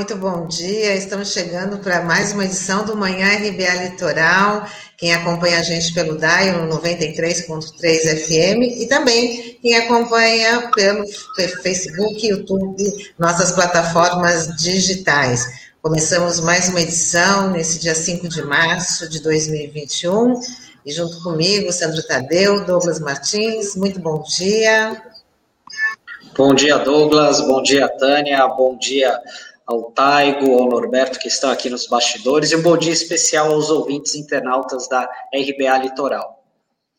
[0.00, 0.96] muito bom dia.
[0.96, 4.66] Estamos chegando para mais uma edição do Manhã RBA Litoral.
[4.96, 11.06] Quem acompanha a gente pelo DAI no 93.3 FM e também quem acompanha pelo
[11.62, 15.44] Facebook, YouTube, nossas plataformas digitais.
[15.82, 20.40] Começamos mais uma edição nesse dia 5 de março de 2021
[20.86, 23.76] e junto comigo, Sandro Tadeu, Douglas Martins.
[23.76, 24.98] Muito bom dia.
[26.34, 27.42] Bom dia, Douglas.
[27.42, 28.48] Bom dia, Tânia.
[28.48, 29.20] Bom dia
[29.70, 32.50] ao Taigo, ao Norberto, que estão aqui nos bastidores.
[32.50, 36.44] E um bom dia especial aos ouvintes internautas da RBA Litoral.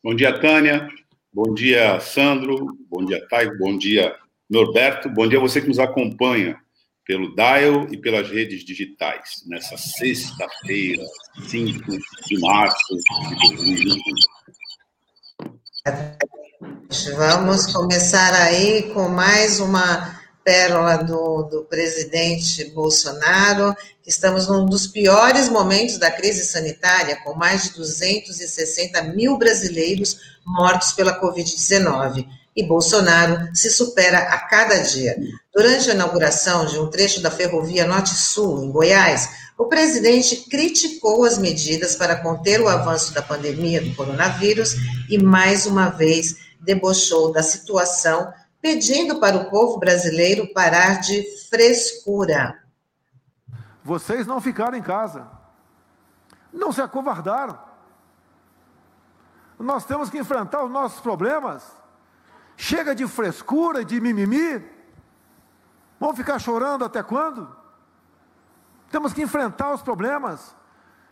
[0.02, 0.88] Bom dia, Tânia.
[1.32, 2.76] Bom dia, Sandro.
[2.90, 3.58] Bom dia, Taigo.
[3.58, 4.16] Bom dia,
[4.48, 5.10] Norberto.
[5.10, 6.56] Bom dia a você que nos acompanha
[7.04, 11.04] pelo Dial e pelas redes digitais, nessa sexta-feira,
[11.46, 12.96] 5 de março
[13.28, 14.14] de 2021.
[17.16, 23.74] Vamos começar aí com mais uma pérola do, do presidente Bolsonaro.
[24.06, 30.92] Estamos num dos piores momentos da crise sanitária, com mais de 260 mil brasileiros mortos
[30.92, 32.26] pela Covid-19.
[32.54, 35.16] E Bolsonaro se supera a cada dia.
[35.54, 41.38] Durante a inauguração de um trecho da ferrovia Norte-Sul, em Goiás, o presidente criticou as
[41.38, 44.74] medidas para conter o avanço da pandemia do coronavírus
[45.08, 48.32] e, mais uma vez, debochou da situação,
[48.62, 52.62] pedindo para o povo brasileiro parar de frescura.
[53.82, 55.28] Vocês não ficaram em casa,
[56.52, 57.58] não se acovardaram.
[59.58, 61.64] Nós temos que enfrentar os nossos problemas.
[62.56, 64.64] Chega de frescura, de mimimi.
[65.98, 67.54] Vamos ficar chorando até quando?
[68.90, 70.54] Temos que enfrentar os problemas,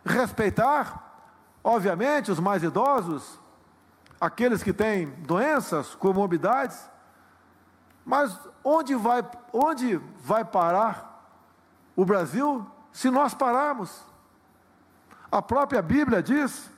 [0.04, 1.24] respeitar,
[1.62, 3.40] obviamente, os mais idosos,
[4.20, 6.89] aqueles que têm doenças, comorbidades,
[8.04, 11.24] mas onde vai, onde vai parar
[11.94, 14.02] o Brasil se nós pararmos?
[15.30, 16.70] A própria Bíblia diz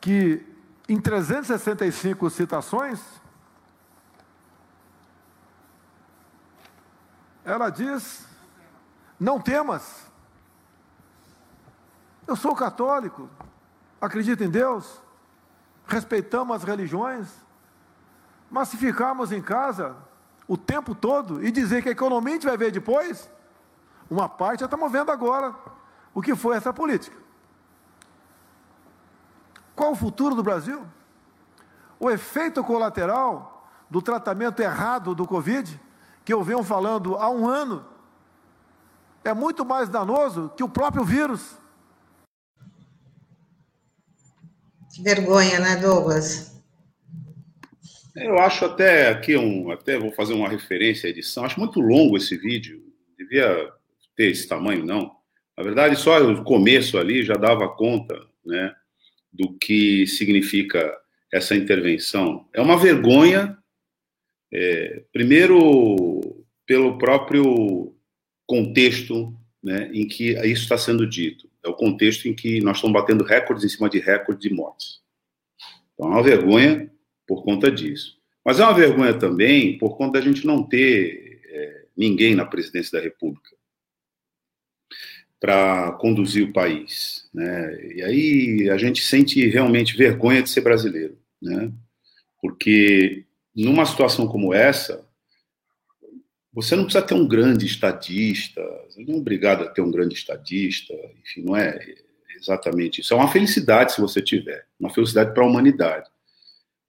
[0.00, 0.46] que
[0.88, 3.00] em 365 citações,
[7.44, 8.26] ela diz:
[9.18, 10.06] não temas.
[12.26, 13.28] Eu sou católico,
[14.00, 15.00] acredito em Deus,
[15.86, 17.28] respeitamos as religiões,
[18.50, 19.96] mas se ficarmos em casa
[20.48, 23.30] o tempo todo e dizer que a economia a gente vai ver depois,
[24.10, 25.54] uma parte já estamos vendo agora
[26.12, 27.16] o que foi essa política.
[29.76, 30.84] Qual o futuro do Brasil?
[31.98, 35.80] O efeito colateral do tratamento errado do Covid,
[36.24, 37.84] que eu venho falando há um ano,
[39.22, 41.56] é muito mais danoso que o próprio vírus.
[44.92, 46.59] Que vergonha, né, Douglas?
[48.16, 51.44] Eu acho até aqui um, até vou fazer uma referência à edição.
[51.44, 52.82] Acho muito longo esse vídeo.
[53.16, 53.70] Devia
[54.16, 55.14] ter esse tamanho, não.
[55.56, 58.74] Na verdade, só o começo ali já dava conta, né,
[59.32, 60.96] do que significa
[61.32, 62.48] essa intervenção.
[62.52, 63.56] É uma vergonha,
[64.52, 67.94] é, primeiro pelo próprio
[68.46, 72.94] contexto, né, em que isso está sendo dito é o contexto em que nós estamos
[72.94, 75.00] batendo recordes em cima de recordes de mortes.
[75.94, 76.90] Então é uma vergonha
[77.30, 78.18] por conta disso.
[78.44, 82.98] Mas é uma vergonha também por conta da gente não ter é, ninguém na presidência
[82.98, 83.50] da República
[85.38, 87.30] para conduzir o país.
[87.32, 87.94] Né?
[87.94, 91.16] E aí a gente sente realmente vergonha de ser brasileiro.
[91.40, 91.70] Né?
[92.42, 93.24] Porque
[93.54, 95.08] numa situação como essa,
[96.52, 100.16] você não precisa ter um grande estadista, você não é obrigado a ter um grande
[100.16, 100.92] estadista,
[101.22, 101.78] enfim, não é
[102.36, 103.14] exatamente isso.
[103.14, 106.10] É uma felicidade se você tiver, uma felicidade para a humanidade.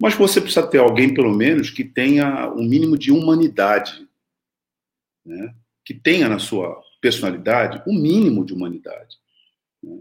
[0.02, 4.08] Mas você precisa ter alguém, pelo menos, que tenha um mínimo de humanidade,
[5.26, 5.54] né?
[5.86, 9.18] que tenha na sua personalidade um mínimo de humanidade.
[9.84, 10.00] Né?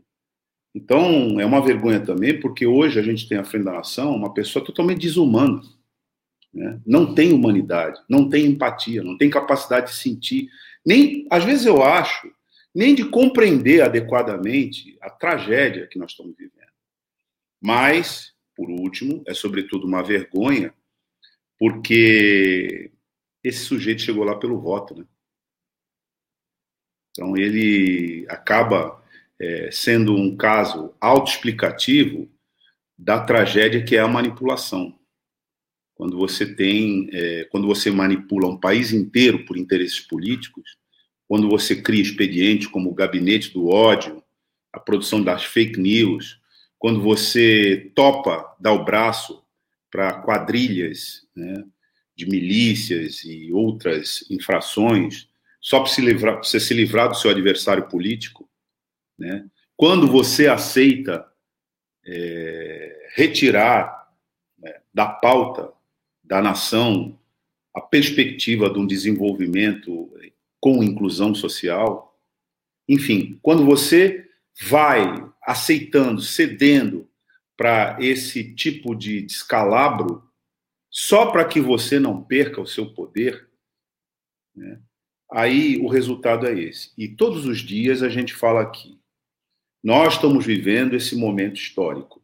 [0.74, 4.32] Então, é uma vergonha também, porque hoje a gente tem à frente da nação uma
[4.32, 5.60] pessoa totalmente desumana
[6.52, 6.80] né?
[6.84, 10.50] não tem humanidade, não tem empatia, não tem capacidade de sentir,
[10.84, 12.30] nem, às vezes eu acho,
[12.74, 16.54] nem de compreender adequadamente a tragédia que nós estamos vivendo.
[17.60, 20.74] Mas, por último, é sobretudo uma vergonha,
[21.58, 22.92] porque
[23.42, 25.06] esse sujeito chegou lá pelo voto, né?
[27.10, 29.02] Então ele acaba
[29.40, 32.30] é, sendo um caso autoexplicativo
[32.98, 34.94] da tragédia que é a manipulação
[35.94, 40.76] quando você tem, é, quando você manipula um país inteiro por interesses políticos,
[41.26, 44.22] quando você cria expedientes como o gabinete do ódio,
[44.70, 46.39] a produção das fake news,
[46.80, 49.44] quando você topa dar o braço
[49.90, 51.62] para quadrilhas né,
[52.16, 55.28] de milícias e outras infrações
[55.60, 58.48] só para se livrar, você se livrar do seu adversário político,
[59.18, 59.46] né?
[59.76, 61.30] Quando você aceita
[62.04, 64.10] é, retirar
[64.58, 65.70] né, da pauta
[66.24, 67.18] da nação
[67.74, 70.10] a perspectiva de um desenvolvimento
[70.58, 72.18] com inclusão social,
[72.88, 74.28] enfim, quando você
[74.62, 77.08] vai aceitando, cedendo
[77.56, 80.22] para esse tipo de descalabro,
[80.88, 83.48] só para que você não perca o seu poder,
[84.54, 84.80] né?
[85.30, 86.92] aí o resultado é esse.
[86.96, 88.98] E todos os dias a gente fala aqui.
[89.82, 92.22] Nós estamos vivendo esse momento histórico.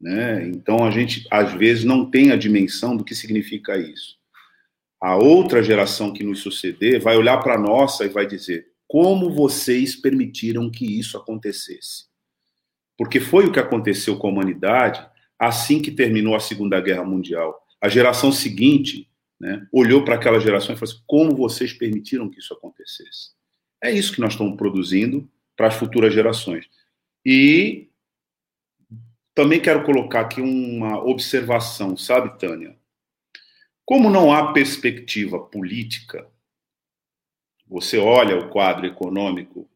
[0.00, 0.48] Né?
[0.48, 4.16] Então a gente, às vezes, não tem a dimensão do que significa isso.
[5.00, 9.30] A outra geração que nos suceder vai olhar para a nossa e vai dizer: como
[9.30, 12.05] vocês permitiram que isso acontecesse?
[12.96, 15.06] Porque foi o que aconteceu com a humanidade
[15.38, 17.62] assim que terminou a Segunda Guerra Mundial.
[17.80, 19.08] A geração seguinte
[19.38, 23.30] né, olhou para aquela geração e falou assim: como vocês permitiram que isso acontecesse?
[23.82, 26.66] É isso que nós estamos produzindo para as futuras gerações.
[27.24, 27.88] E
[29.34, 32.76] também quero colocar aqui uma observação, sabe, Tânia?
[33.84, 36.26] Como não há perspectiva política,
[37.68, 39.68] você olha o quadro econômico,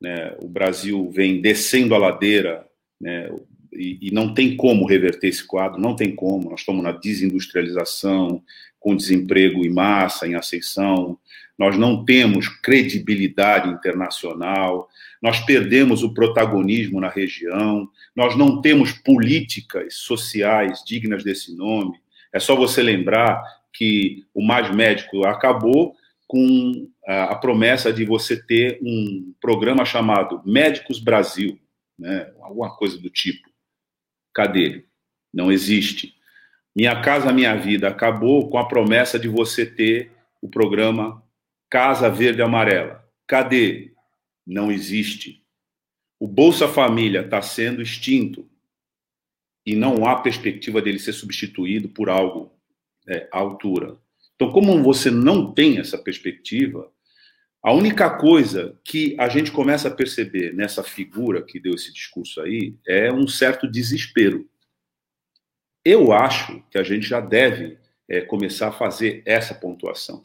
[0.00, 2.66] né, o Brasil vem descendo a ladeira,
[3.00, 3.30] né,
[3.72, 6.48] e, e, não tem como reverter esse quadro, não tem como.
[6.48, 8.42] Nós estamos na desindustrialização,
[8.80, 11.18] com desemprego em massa, em ascensão,
[11.58, 14.88] nós não temos credibilidade internacional,
[15.22, 21.98] nós perdemos o protagonismo na região, nós não temos políticas sociais dignas desse nome.
[22.32, 25.94] É só você lembrar que o Mais Médico acabou
[26.26, 31.58] com a, promessa de você ter um programa chamado Médicos Brasil,
[31.96, 32.32] né?
[32.40, 33.48] alguma coisa do tipo.
[34.34, 34.84] Cadê?
[35.32, 36.14] Não existe.
[36.74, 40.10] Minha Casa Minha Vida acabou com a promessa de você ter
[40.42, 41.22] o programa
[41.70, 43.04] Casa Verde Amarela.
[43.26, 43.92] Cadê?
[44.46, 45.42] Não existe.
[46.18, 48.48] O Bolsa Família está sendo extinto
[49.64, 52.52] e não há perspectiva dele ser substituído por algo
[53.06, 53.96] é, à altura.
[54.34, 56.90] Então, como você não tem essa perspectiva,
[57.62, 62.40] a única coisa que a gente começa a perceber nessa figura que deu esse discurso
[62.40, 64.48] aí é um certo desespero.
[65.84, 70.24] Eu acho que a gente já deve é, começar a fazer essa pontuação.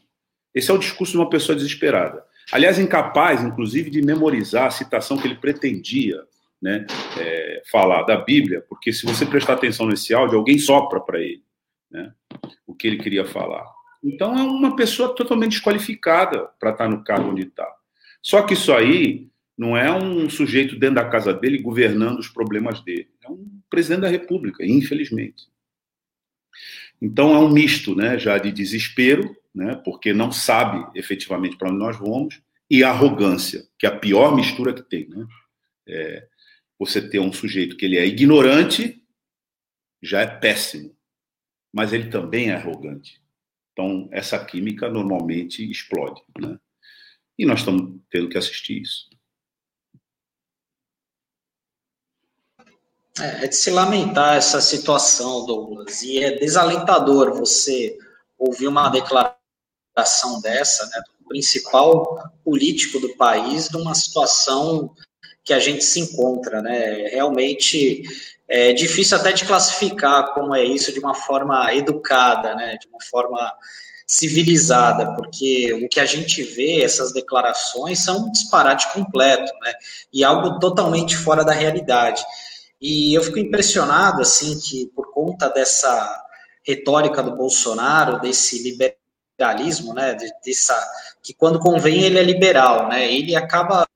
[0.54, 2.24] Esse é o discurso de uma pessoa desesperada.
[2.52, 6.22] Aliás, incapaz, inclusive, de memorizar a citação que ele pretendia
[6.62, 6.86] né,
[7.18, 11.44] é, falar da Bíblia, porque se você prestar atenção nesse áudio, alguém sopra para ele
[11.90, 12.14] né,
[12.68, 13.66] o que ele queria falar.
[14.04, 17.68] Então, é uma pessoa totalmente desqualificada para estar no cargo onde está.
[18.22, 22.82] Só que isso aí não é um sujeito dentro da casa dele governando os problemas
[22.82, 23.10] dele.
[23.24, 25.50] É um presidente da República, infelizmente.
[27.02, 31.78] Então, é um misto né, já de desespero né, porque não sabe efetivamente para onde
[31.78, 35.08] nós vamos, e arrogância, que é a pior mistura que tem.
[35.10, 35.28] Né?
[35.88, 36.28] É,
[36.80, 39.04] você ter um sujeito que ele é ignorante
[40.02, 40.96] já é péssimo,
[41.72, 43.21] mas ele também é arrogante.
[43.72, 46.22] Então, essa química normalmente explode.
[46.40, 46.58] Né?
[47.38, 49.10] E nós estamos tendo que assistir isso.
[53.20, 57.98] É, é de se lamentar essa situação, Douglas, e é desalentador você
[58.38, 59.42] ouvir uma declaração
[59.96, 64.94] ação dessa, né, do principal político do país, de uma situação
[65.44, 67.08] que a gente se encontra, né?
[67.10, 68.04] Realmente
[68.52, 72.78] é difícil até de classificar como é isso de uma forma educada, né?
[72.78, 73.54] De uma forma
[74.06, 79.74] civilizada, porque o que a gente vê, essas declarações, são um disparate completo, né?
[80.12, 82.22] E algo totalmente fora da realidade.
[82.82, 86.22] E eu fico impressionado, assim, que por conta dessa
[86.68, 88.98] retórica do Bolsonaro, desse liber
[89.42, 90.16] liberalismo, né,
[90.46, 90.78] dessa,
[91.24, 93.88] que quando convém ele é liberal, né, ele acaba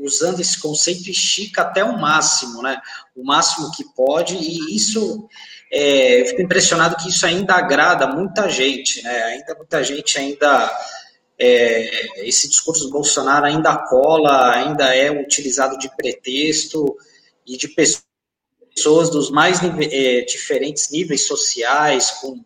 [0.00, 2.80] usando esse conceito estica até o máximo, né,
[3.14, 5.28] o máximo que pode, e isso,
[5.72, 10.72] é, eu fico impressionado que isso ainda agrada muita gente, né, ainda muita gente ainda,
[11.38, 16.96] é, esse discurso do Bolsonaro ainda cola, ainda é utilizado de pretexto
[17.46, 22.42] e de pessoas dos mais é, diferentes níveis sociais, com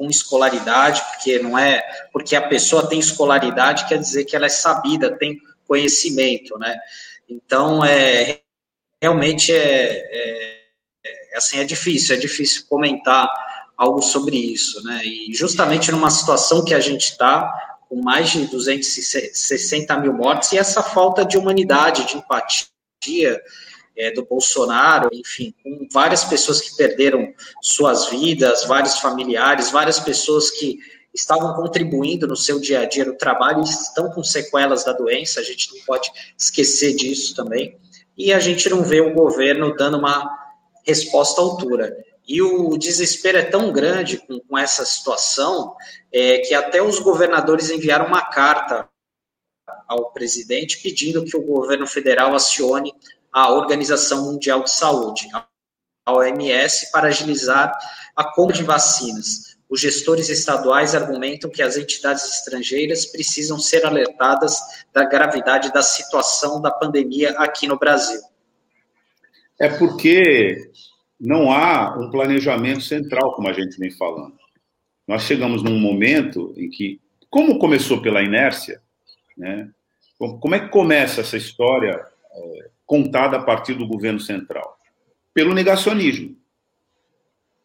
[0.00, 4.48] com escolaridade, porque não é porque a pessoa tem escolaridade quer dizer que ela é
[4.48, 5.38] sabida, tem
[5.70, 6.76] conhecimento, né?
[7.28, 8.40] Então é
[9.00, 10.60] realmente é, é,
[11.32, 13.30] é assim é difícil, é difícil comentar
[13.76, 15.00] algo sobre isso, né?
[15.04, 20.58] E justamente numa situação que a gente está com mais de 260 mil mortes e
[20.58, 23.40] essa falta de humanidade, de empatia,
[23.96, 30.50] é, do Bolsonaro, enfim, com várias pessoas que perderam suas vidas, vários familiares, várias pessoas
[30.50, 30.78] que
[31.14, 35.40] estavam contribuindo no seu dia a dia no trabalho e estão com sequelas da doença,
[35.40, 37.78] a gente não pode esquecer disso também.
[38.16, 40.30] E a gente não vê o governo dando uma
[40.84, 41.96] resposta à altura.
[42.26, 45.74] E o desespero é tão grande com, com essa situação
[46.12, 48.88] é, que até os governadores enviaram uma carta
[49.88, 52.92] ao presidente pedindo que o governo federal acione
[53.32, 57.72] a Organização Mundial de Saúde, a OMS, para agilizar
[58.14, 59.49] a compra de vacinas.
[59.70, 64.58] Os gestores estaduais argumentam que as entidades estrangeiras precisam ser alertadas
[64.92, 68.20] da gravidade da situação da pandemia aqui no Brasil.
[69.60, 70.72] É porque
[71.20, 74.34] não há um planejamento central, como a gente vem falando.
[75.06, 78.80] Nós chegamos num momento em que, como começou pela inércia,
[79.36, 79.70] né,
[80.18, 84.76] como é que começa essa história é, contada a partir do governo central?
[85.32, 86.39] Pelo negacionismo.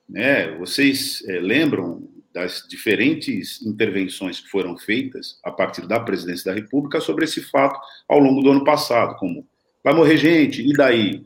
[0.08, 0.52] Né?
[0.58, 7.00] Vocês é, lembram das diferentes intervenções que foram feitas a partir da presidência da República
[7.00, 9.48] sobre esse fato ao longo do ano passado, como
[9.82, 11.24] vai morrer gente, e daí?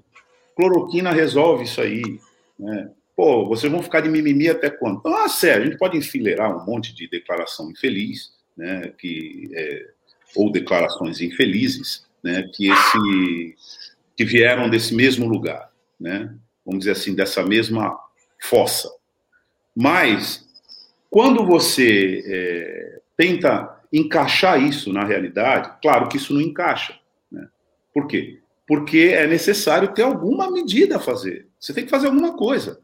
[0.55, 2.01] Cloroquina resolve isso aí.
[2.59, 2.91] Né?
[3.15, 5.01] Pô, vocês vão ficar de mimimi até quando?
[5.07, 9.87] Ah, sério, a gente pode enfileirar um monte de declaração infeliz, né, que é,
[10.35, 13.55] ou declarações infelizes, né, que esse
[14.15, 16.33] que vieram desse mesmo lugar, né,
[16.65, 17.97] vamos dizer assim, dessa mesma
[18.39, 18.89] fossa.
[19.75, 20.47] Mas
[21.09, 26.97] quando você é, tenta encaixar isso na realidade, claro que isso não encaixa.
[27.31, 27.47] Né?
[27.93, 28.39] Por quê?
[28.67, 31.47] Porque é necessário ter alguma medida a fazer.
[31.59, 32.79] Você tem que fazer alguma coisa.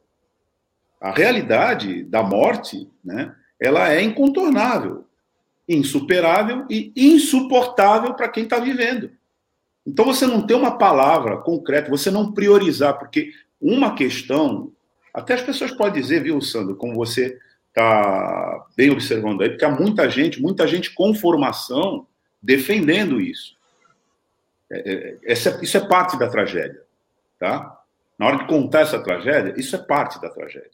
[1.00, 5.06] A realidade da morte, né, ela é incontornável
[5.68, 9.12] insuperável e insuportável para quem está vivendo.
[9.86, 14.72] Então você não tem uma palavra concreta, você não priorizar, porque uma questão,
[15.16, 19.70] até as pessoas podem dizer, viu, Sandro, como você está bem observando aí, porque há
[19.70, 22.06] muita gente, muita gente com formação
[22.42, 23.56] defendendo isso.
[24.70, 26.82] É, é, isso é parte da tragédia,
[27.40, 27.82] tá?
[28.20, 30.72] Na hora de contar essa tragédia, isso é parte da tragédia.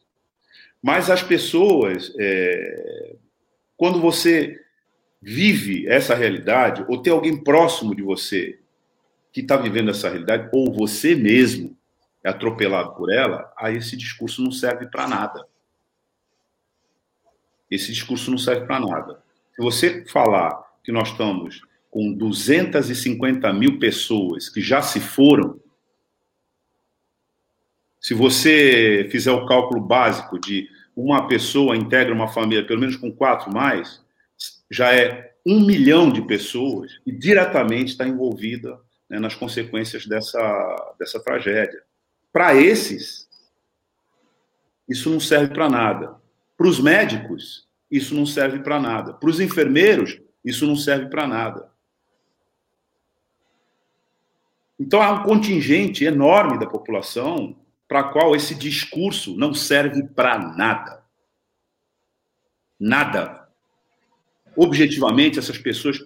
[0.82, 3.14] Mas as pessoas, é,
[3.76, 4.60] quando você
[5.20, 8.58] vive essa realidade, ou tem alguém próximo de você
[9.32, 11.76] que está vivendo essa realidade, ou você mesmo
[12.24, 15.46] é atropelado por ela, aí esse discurso não serve para nada.
[17.70, 19.22] Esse discurso não serve para nada.
[19.56, 25.60] Se você falar que nós estamos com 250 mil pessoas que já se foram,
[28.00, 33.12] se você fizer o cálculo básico de uma pessoa integra uma família, pelo menos com
[33.12, 34.02] quatro mais,
[34.70, 41.22] já é um milhão de pessoas e diretamente está envolvida né, nas consequências dessa, dessa
[41.22, 41.81] tragédia.
[42.32, 43.28] Para esses,
[44.88, 46.16] isso não serve para nada.
[46.56, 49.12] Para os médicos, isso não serve para nada.
[49.12, 51.70] Para os enfermeiros, isso não serve para nada.
[54.78, 61.04] Então há um contingente enorme da população para qual esse discurso não serve para nada.
[62.80, 63.42] Nada
[64.56, 65.98] objetivamente, essas pessoas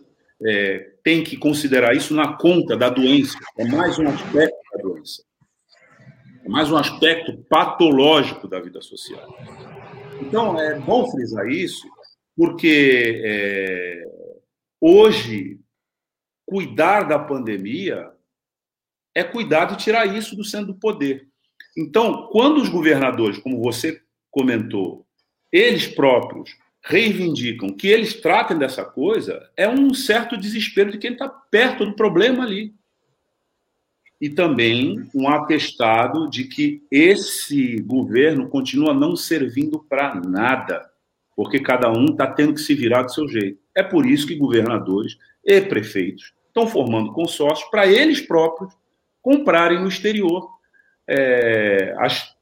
[0.44, 3.38] é, têm que considerar isso na conta da doença.
[3.58, 4.56] É mais um aspecto
[6.48, 9.36] mais um aspecto patológico da vida social.
[10.20, 11.86] Então, é bom frisar isso,
[12.36, 14.04] porque é,
[14.80, 15.58] hoje,
[16.46, 18.10] cuidar da pandemia
[19.14, 21.26] é cuidar de tirar isso do centro do poder.
[21.76, 24.00] Então, quando os governadores, como você
[24.30, 25.06] comentou,
[25.50, 31.28] eles próprios reivindicam que eles tratem dessa coisa, é um certo desespero de quem está
[31.28, 32.74] perto do problema ali.
[34.20, 40.88] E também um atestado de que esse governo continua não servindo para nada,
[41.34, 43.58] porque cada um está tendo que se virar do seu jeito.
[43.74, 48.72] É por isso que governadores e prefeitos estão formando consórcios para eles próprios
[49.20, 50.48] comprarem no exterior
[51.06, 52.34] é, as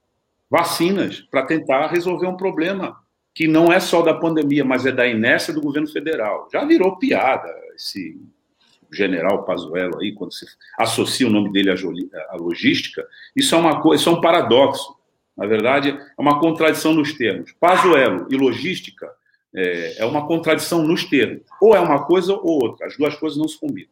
[0.48, 2.96] vacinas para tentar resolver um problema
[3.34, 6.48] que não é só da pandemia, mas é da inércia do governo federal.
[6.52, 8.20] Já virou piada esse
[8.94, 10.46] general Pazuello aí, quando se
[10.78, 14.96] associa o nome dele à logística, isso é uma isso é um paradoxo.
[15.36, 17.52] Na verdade, é uma contradição nos termos.
[17.58, 19.10] Pazuello e logística
[19.54, 21.42] é, é uma contradição nos termos.
[21.60, 22.86] Ou é uma coisa ou outra.
[22.86, 23.88] As duas coisas não se combinam.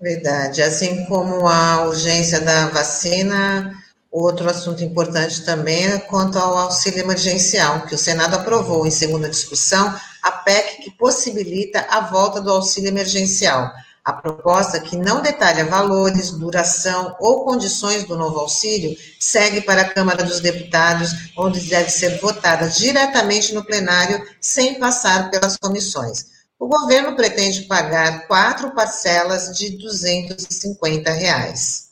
[0.00, 0.62] Verdade.
[0.62, 3.74] Assim como a urgência da vacina
[4.14, 9.28] Outro assunto importante também é quanto ao auxílio emergencial, que o Senado aprovou em segunda
[9.28, 9.92] discussão
[10.24, 13.70] a PEC que possibilita a volta do auxílio emergencial.
[14.02, 19.88] A proposta, que não detalha valores, duração ou condições do novo auxílio, segue para a
[19.88, 26.26] Câmara dos Deputados, onde deve ser votada diretamente no plenário, sem passar pelas comissões.
[26.58, 31.83] O governo pretende pagar quatro parcelas de 250 reais.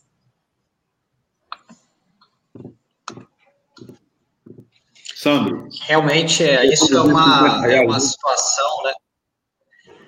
[5.22, 5.68] Sandro.
[5.82, 8.92] Realmente, é, isso é uma, é uma situação, né?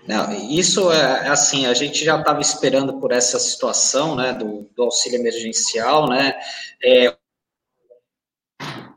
[0.08, 4.68] Não, isso é, é assim, a gente já estava esperando por essa situação, né, do,
[4.74, 6.34] do auxílio emergencial, né,
[6.84, 7.16] é,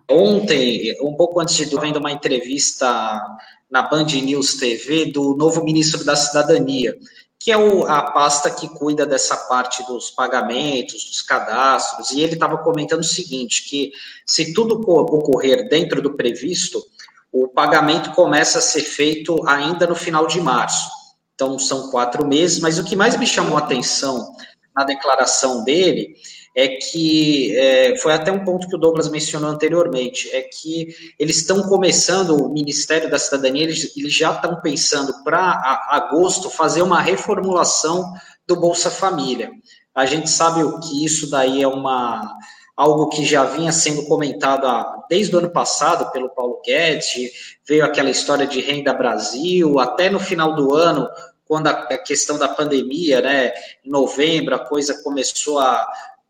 [0.09, 3.21] ontem, um pouco antes de vendo uma entrevista
[3.69, 6.97] na Band News TV do novo ministro da Cidadania,
[7.39, 12.33] que é o, a pasta que cuida dessa parte dos pagamentos, dos cadastros, e ele
[12.33, 13.91] estava comentando o seguinte, que
[14.25, 16.83] se tudo ocorrer dentro do previsto,
[17.31, 20.89] o pagamento começa a ser feito ainda no final de março.
[21.35, 24.35] Então, são quatro meses, mas o que mais me chamou a atenção
[24.75, 26.15] na declaração dele
[26.57, 30.87] é que é, foi até um ponto que o Douglas mencionou anteriormente, é que
[31.19, 36.81] eles estão começando, o Ministério da Cidadania, eles, eles já estão pensando para agosto fazer
[36.81, 38.11] uma reformulação
[38.47, 39.51] do Bolsa Família.
[39.93, 42.35] A gente sabe que isso daí é uma
[42.75, 44.67] algo que já vinha sendo comentado
[45.07, 50.19] desde o ano passado pelo Paulo Guedes, veio aquela história de Renda Brasil, até no
[50.19, 51.07] final do ano,
[51.47, 55.87] quando a questão da pandemia, né, em novembro, a coisa começou a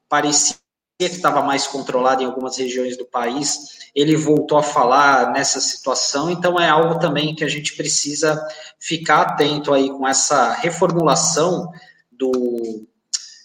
[0.10, 0.56] parecer
[1.00, 6.30] que estava mais controlada em algumas regiões do país, ele voltou a falar nessa situação,
[6.30, 8.44] então é algo também que a gente precisa
[8.80, 11.72] ficar atento aí com essa reformulação
[12.12, 12.88] do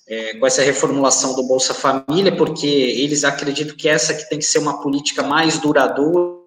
[0.07, 4.45] é, com essa reformulação do Bolsa Família, porque eles acreditam que essa que tem que
[4.45, 6.43] ser uma política mais duradoura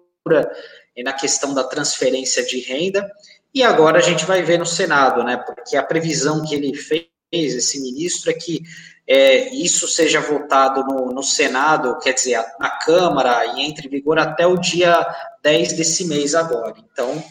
[1.04, 3.10] na questão da transferência de renda,
[3.54, 7.06] e agora a gente vai ver no Senado, né, porque a previsão que ele fez,
[7.32, 8.62] esse ministro, é que
[9.08, 14.18] é, isso seja votado no, no, Senado, quer dizer, na Câmara, e entre em vigor
[14.18, 15.06] até o dia
[15.42, 16.74] 10 desse mês agora.
[16.92, 17.22] Então,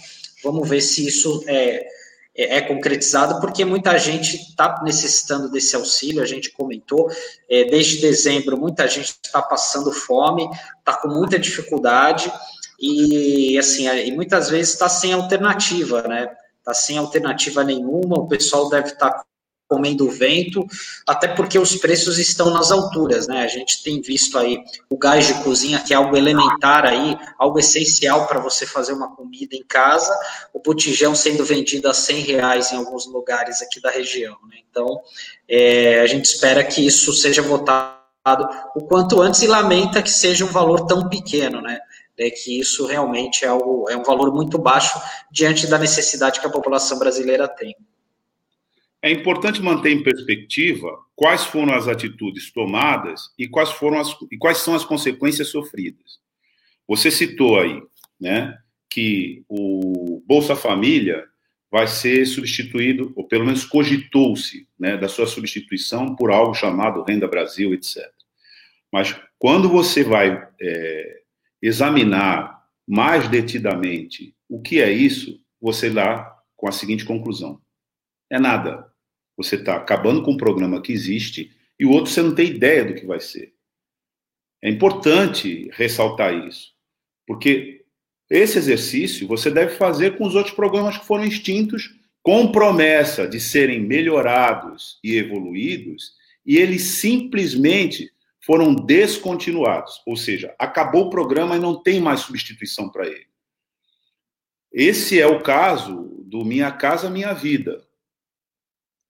[0.44, 1.86] vamos ver se isso é,
[2.34, 7.12] é, é concretizado, porque muita gente está necessitando desse auxílio, a gente comentou,
[7.50, 10.48] é, desde dezembro muita gente está passando fome,
[10.80, 12.32] está com muita dificuldade,
[12.80, 16.30] e assim, e muitas vezes está sem alternativa, né?
[16.60, 19.26] Está sem alternativa nenhuma, o pessoal deve estar tá
[19.68, 20.66] comendo vento,
[21.08, 23.44] até porque os preços estão nas alturas, né?
[23.44, 27.58] A gente tem visto aí o gás de cozinha, que é algo elementar aí, algo
[27.58, 30.16] essencial para você fazer uma comida em casa,
[30.54, 34.58] o botijão sendo vendido a 100 reais em alguns lugares aqui da região, né?
[34.70, 35.02] Então,
[35.50, 37.96] é, a gente espera que isso seja votado
[38.76, 41.80] o quanto antes e lamenta que seja um valor tão pequeno, né?
[42.18, 45.00] É que isso realmente é, algo, é um valor muito baixo
[45.30, 47.76] diante da necessidade que a população brasileira tem.
[49.06, 54.36] É importante manter em perspectiva quais foram as atitudes tomadas e quais, foram as, e
[54.36, 56.20] quais são as consequências sofridas.
[56.88, 57.84] Você citou aí
[58.20, 58.58] né,
[58.90, 61.24] que o Bolsa Família
[61.70, 67.28] vai ser substituído, ou pelo menos cogitou-se né, da sua substituição por algo chamado Renda
[67.28, 68.12] Brasil, etc.
[68.92, 71.22] Mas quando você vai é,
[71.62, 77.62] examinar mais detidamente o que é isso, você dá com a seguinte conclusão:
[78.32, 78.95] é nada.
[79.38, 82.86] Você está acabando com um programa que existe e o outro você não tem ideia
[82.86, 83.54] do que vai ser.
[84.62, 86.74] É importante ressaltar isso,
[87.28, 87.86] porque
[88.30, 91.94] esse exercício você deve fazer com os outros programas que foram extintos,
[92.24, 96.14] com promessa de serem melhorados e evoluídos,
[96.46, 98.12] e eles simplesmente
[98.46, 103.28] foram descontinuados, ou seja, acabou o programa e não tem mais substituição para ele.
[104.72, 107.84] Esse é o caso do Minha Casa Minha Vida.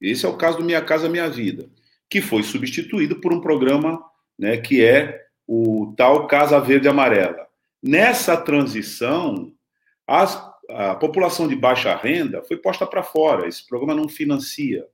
[0.02, 1.70] Esse é o caso do Minha Casa Minha Vida,
[2.10, 4.04] que foi substituído por um programa
[4.38, 7.48] né, que é o tal Casa Verde Amarela.
[7.82, 9.54] Nessa transição,
[10.08, 13.48] as, a população de baixa renda foi posta para fora.
[13.48, 14.86] Esse programa não financia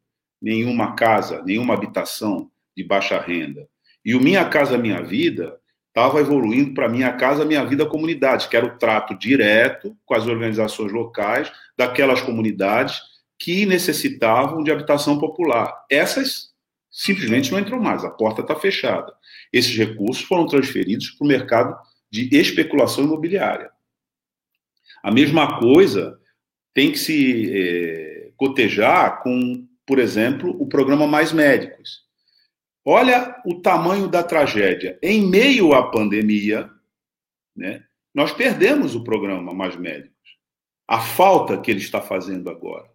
[0.41, 3.67] nenhuma casa, nenhuma habitação de baixa renda.
[4.03, 8.57] E o Minha Casa Minha Vida estava evoluindo para Minha Casa Minha Vida Comunidade, que
[8.57, 13.01] era o trato direto com as organizações locais daquelas comunidades
[13.41, 15.84] que necessitavam de habitação popular.
[15.89, 16.51] Essas
[16.91, 19.12] simplesmente não entram mais, a porta está fechada.
[19.51, 21.75] Esses recursos foram transferidos para o mercado
[22.12, 23.71] de especulação imobiliária.
[25.01, 26.19] A mesma coisa
[26.71, 32.04] tem que se é, cotejar com, por exemplo, o programa Mais Médicos.
[32.86, 34.99] Olha o tamanho da tragédia.
[35.01, 36.69] Em meio à pandemia,
[37.56, 40.12] né, nós perdemos o programa Mais Médicos.
[40.88, 42.90] A falta que ele está fazendo agora.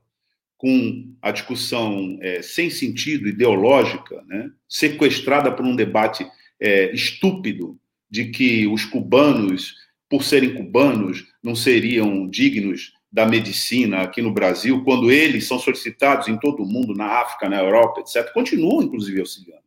[0.57, 6.27] Com a discussão é, sem sentido, ideológica, né, sequestrada por um debate
[6.61, 7.79] é, estúpido
[8.11, 9.75] de que os cubanos,
[10.09, 16.29] por serem cubanos, não seriam dignos da medicina aqui no Brasil, quando eles são solicitados
[16.29, 19.65] em todo o mundo, na África, na Europa, etc., continuam, inclusive, auxiliando.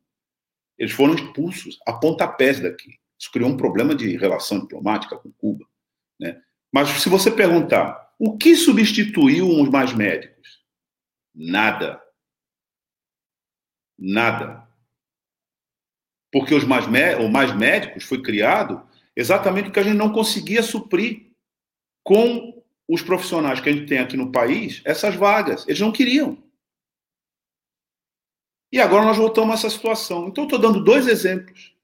[0.78, 3.00] Eles foram expulsos a pontapés daqui.
[3.20, 5.66] Isso criou um problema de relação diplomática com Cuba.
[6.20, 6.40] Né?
[6.72, 10.59] Mas se você perguntar o que substituiu os mais médicos?
[11.34, 12.02] Nada.
[13.98, 14.68] Nada.
[16.32, 16.86] Porque os mais,
[17.20, 21.32] o mais médicos foi criado exatamente porque a gente não conseguia suprir
[22.04, 25.68] com os profissionais que a gente tem aqui no país essas vagas.
[25.68, 26.42] Eles não queriam.
[28.72, 30.28] E agora nós voltamos a essa situação.
[30.28, 31.76] Então, estou dando dois exemplos.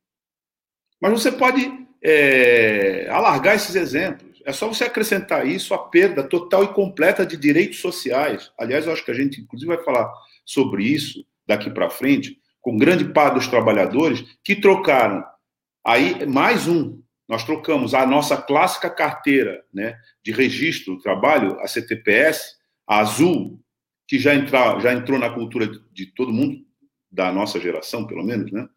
[0.99, 4.24] Mas você pode é, alargar esses exemplos.
[4.45, 8.51] É só você acrescentar isso à perda total e completa de direitos sociais.
[8.59, 10.13] Aliás, eu acho que a gente, inclusive, vai falar
[10.45, 15.23] sobre isso daqui para frente, com grande parte dos trabalhadores que trocaram.
[15.83, 17.01] Aí, mais um.
[17.27, 22.55] Nós trocamos a nossa clássica carteira né, de registro do trabalho, a CTPS,
[22.87, 23.59] a azul,
[24.07, 26.63] que já, entra, já entrou na cultura de todo mundo,
[27.11, 28.67] da nossa geração, pelo menos, né?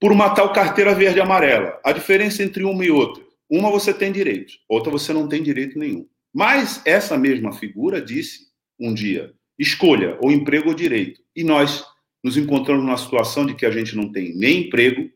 [0.00, 1.78] Por uma tal carteira verde e amarela.
[1.84, 3.23] A diferença entre uma e outra.
[3.50, 6.08] Uma você tem direito, outra você não tem direito nenhum.
[6.32, 11.22] Mas essa mesma figura disse um dia: escolha ou emprego ou direito.
[11.34, 11.84] E nós
[12.22, 15.10] nos encontramos numa situação de que a gente não tem nem emprego,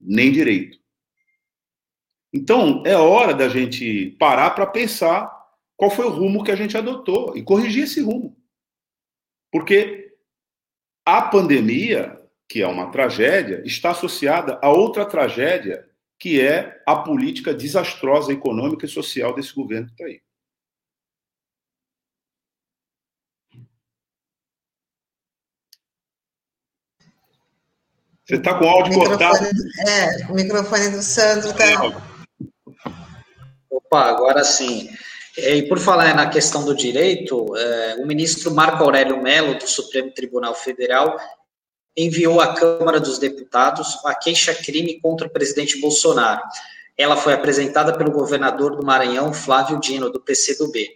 [0.00, 0.78] nem direito.
[2.32, 5.34] Então, é hora da gente parar para pensar
[5.76, 8.36] qual foi o rumo que a gente adotou e corrigir esse rumo.
[9.50, 10.14] Porque
[11.04, 17.52] a pandemia, que é uma tragédia, está associada a outra tragédia, que é a política
[17.52, 20.20] desastrosa econômica e social desse governo que está aí.
[28.24, 29.46] Você está com o áudio cortado.
[29.86, 32.00] É, o microfone do Sandro está.
[33.70, 34.90] Opa, agora sim.
[35.36, 40.10] E por falar na questão do direito, é, o ministro Marco Aurélio Mello, do Supremo
[40.10, 41.16] Tribunal Federal,
[41.96, 46.42] enviou à Câmara dos Deputados a queixa-crime contra o presidente Bolsonaro.
[46.96, 50.88] Ela foi apresentada pelo governador do Maranhão, Flávio Dino, do PCdoB,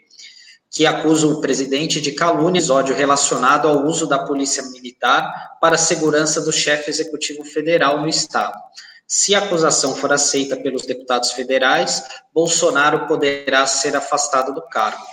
[0.70, 5.74] que acusa o presidente de calúnia e ódio relacionado ao uso da polícia militar para
[5.74, 8.58] a segurança do chefe executivo federal no estado.
[9.06, 15.04] Se a acusação for aceita pelos deputados federais, Bolsonaro poderá ser afastado do cargo.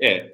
[0.00, 0.31] É,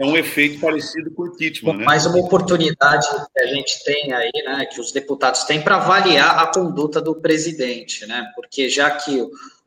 [0.00, 1.84] é um efeito parecido com o impeachment, né?
[1.84, 6.38] Mais uma oportunidade que a gente tem aí, né, que os deputados têm para avaliar
[6.38, 8.32] a conduta do presidente, né?
[8.34, 9.22] Porque já que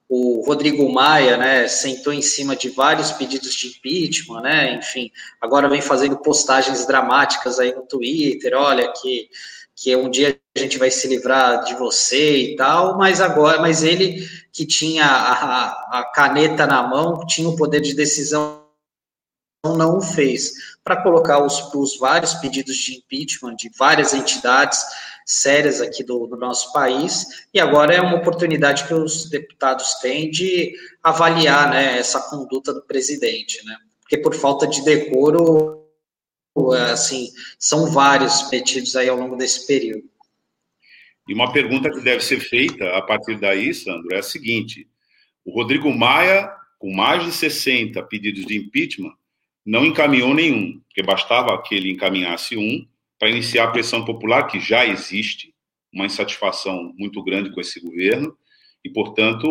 [0.09, 4.73] o Rodrigo Maia, né, sentou em cima de vários pedidos de impeachment, né?
[4.73, 9.29] Enfim, agora vem fazendo postagens dramáticas aí no Twitter, olha que
[9.75, 13.83] que um dia a gente vai se livrar de você e tal, mas agora, mas
[13.83, 18.62] ele que tinha a, a caneta na mão, tinha o poder de decisão,
[19.71, 20.51] não o fez,
[20.83, 24.83] para colocar os, os, vários pedidos de impeachment de várias entidades
[25.25, 30.29] sérias aqui do, do nosso país, e agora é uma oportunidade que os deputados têm
[30.29, 33.77] de avaliar né, essa conduta do presidente, né?
[34.01, 35.81] Porque por falta de decoro
[36.91, 40.03] assim, são vários metidos aí ao longo desse período.
[41.27, 44.87] E uma pergunta que deve ser feita a partir daí, Sandro, é a seguinte:
[45.45, 49.13] o Rodrigo Maia, com mais de 60 pedidos de impeachment,
[49.65, 52.85] não encaminhou nenhum, porque bastava que ele encaminhasse um
[53.19, 55.53] para iniciar a pressão popular, que já existe,
[55.93, 58.35] uma insatisfação muito grande com esse governo,
[58.83, 59.47] e, portanto,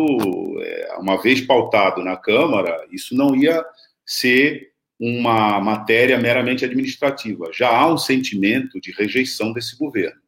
[0.61, 3.65] é, uma vez pautado na Câmara, isso não ia
[4.05, 7.49] ser uma matéria meramente administrativa.
[7.51, 10.21] Já há um sentimento de rejeição desse governo.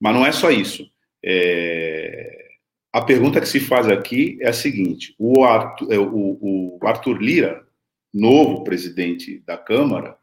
[0.00, 0.88] Mas não é só isso.
[1.24, 2.46] É...
[2.92, 7.20] A pergunta que se faz aqui é a seguinte: o Arthur, é, o, o Arthur
[7.20, 7.66] Lira,
[8.12, 10.16] novo presidente da Câmara,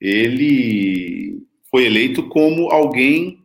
[0.00, 3.44] ele foi eleito como alguém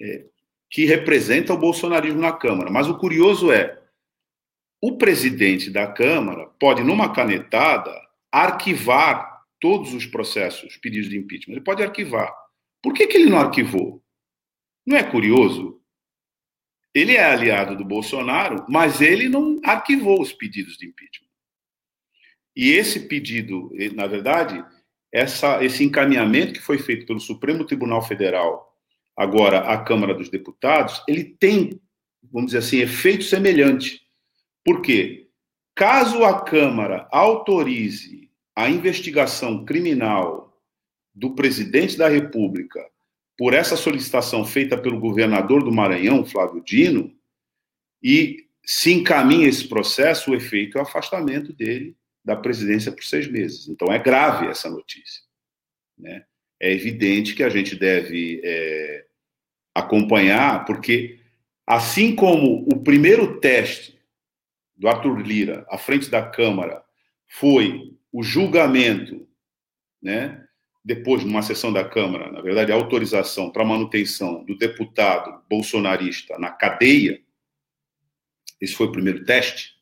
[0.00, 0.24] é,
[0.70, 2.70] que representa o bolsonarismo na Câmara.
[2.70, 3.78] Mas o curioso é,
[4.80, 7.92] o presidente da Câmara pode, numa canetada,
[8.30, 11.54] arquivar todos os processos, pedidos de impeachment.
[11.54, 12.32] Ele pode arquivar.
[12.82, 14.02] Por que, que ele não arquivou?
[14.86, 15.82] Não é curioso?
[16.94, 21.27] Ele é aliado do Bolsonaro, mas ele não arquivou os pedidos de impeachment.
[22.58, 24.64] E esse pedido, na verdade,
[25.12, 28.76] essa, esse encaminhamento que foi feito pelo Supremo Tribunal Federal,
[29.16, 31.80] agora à Câmara dos Deputados, ele tem,
[32.32, 34.02] vamos dizer assim, efeito semelhante.
[34.64, 35.28] Por quê?
[35.72, 40.60] Caso a Câmara autorize a investigação criminal
[41.14, 42.84] do presidente da República
[43.36, 47.14] por essa solicitação feita pelo governador do Maranhão, Flávio Dino,
[48.02, 51.96] e se encaminha esse processo, o efeito é o afastamento dele
[52.28, 53.68] da presidência por seis meses.
[53.68, 55.22] Então é grave essa notícia.
[55.96, 56.26] Né?
[56.60, 59.06] É evidente que a gente deve é,
[59.74, 61.18] acompanhar, porque
[61.66, 63.98] assim como o primeiro teste
[64.76, 66.84] do Arthur Lira à frente da Câmara
[67.26, 69.26] foi o julgamento,
[70.02, 70.46] né,
[70.84, 76.38] depois de uma sessão da Câmara, na verdade, a autorização para manutenção do deputado bolsonarista
[76.38, 77.22] na cadeia,
[78.60, 79.72] esse foi o primeiro teste,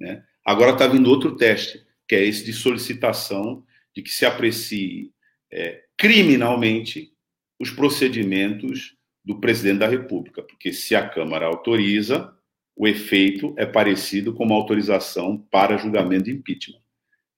[0.00, 0.24] né?
[0.46, 5.12] Agora está vindo outro teste, que é esse de solicitação de que se aprecie
[5.52, 7.12] é, criminalmente
[7.58, 12.32] os procedimentos do presidente da República, porque se a Câmara autoriza,
[12.76, 16.80] o efeito é parecido com uma autorização para julgamento de impeachment.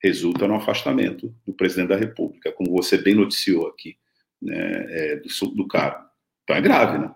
[0.03, 3.97] Resulta no afastamento do presidente da República, como você bem noticiou aqui,
[4.42, 6.07] né, é, do, do cargo.
[6.44, 7.14] Então é grave, né?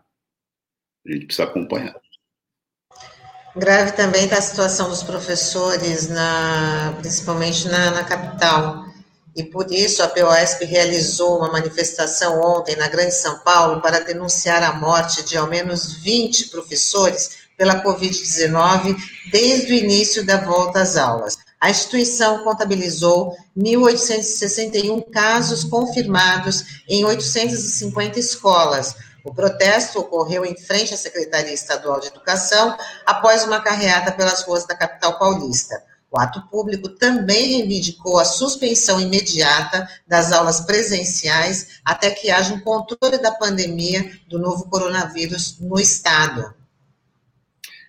[1.07, 2.01] A gente precisa acompanhar.
[3.55, 8.87] Grave também está a situação dos professores, na, principalmente na, na capital.
[9.37, 14.63] E por isso a POSP realizou uma manifestação ontem na Grande São Paulo para denunciar
[14.63, 18.97] a morte de ao menos 20 professores pela Covid-19
[19.31, 21.37] desde o início da volta às aulas.
[21.61, 30.97] A instituição contabilizou 1.861 casos confirmados em 850 escolas, o protesto ocorreu em frente à
[30.97, 35.83] Secretaria Estadual de Educação após uma carreata pelas ruas da capital paulista.
[36.11, 42.61] O ato público também reivindicou a suspensão imediata das aulas presenciais até que haja um
[42.61, 46.53] controle da pandemia do novo coronavírus no Estado.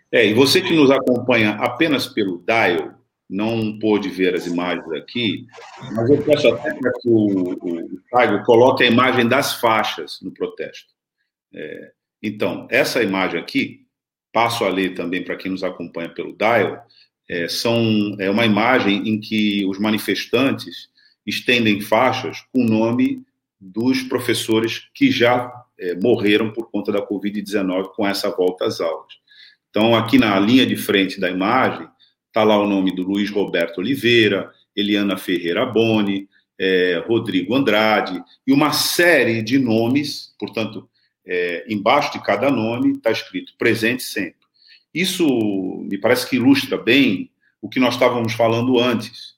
[0.10, 2.94] É, e você que nos acompanha apenas pelo dial,
[3.30, 5.48] não pôde ver as imagens aqui,
[5.92, 10.93] mas eu peço até que o, o, o coloque a imagem das faixas no protesto.
[11.54, 13.86] É, então, essa imagem aqui,
[14.32, 16.86] passo a ler também para quem nos acompanha pelo dial,
[17.30, 20.90] é, são, é uma imagem em que os manifestantes
[21.26, 23.22] estendem faixas com o nome
[23.60, 29.14] dos professores que já é, morreram por conta da Covid-19 com essa volta às aulas.
[29.70, 31.88] Então, aqui na linha de frente da imagem,
[32.28, 36.28] está lá o nome do Luiz Roberto Oliveira, Eliana Ferreira Boni,
[36.60, 40.90] é, Rodrigo Andrade, e uma série de nomes, portanto,
[41.26, 44.44] é, embaixo de cada nome está escrito presente sempre.
[44.94, 45.26] Isso
[45.90, 47.32] me parece que ilustra bem
[47.62, 49.36] o que nós estávamos falando antes,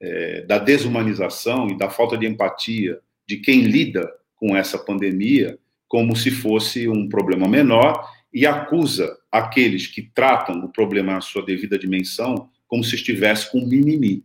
[0.00, 6.16] é, da desumanização e da falta de empatia de quem lida com essa pandemia como
[6.16, 11.78] se fosse um problema menor e acusa aqueles que tratam o problema na sua devida
[11.78, 14.24] dimensão como se estivesse com mimimi.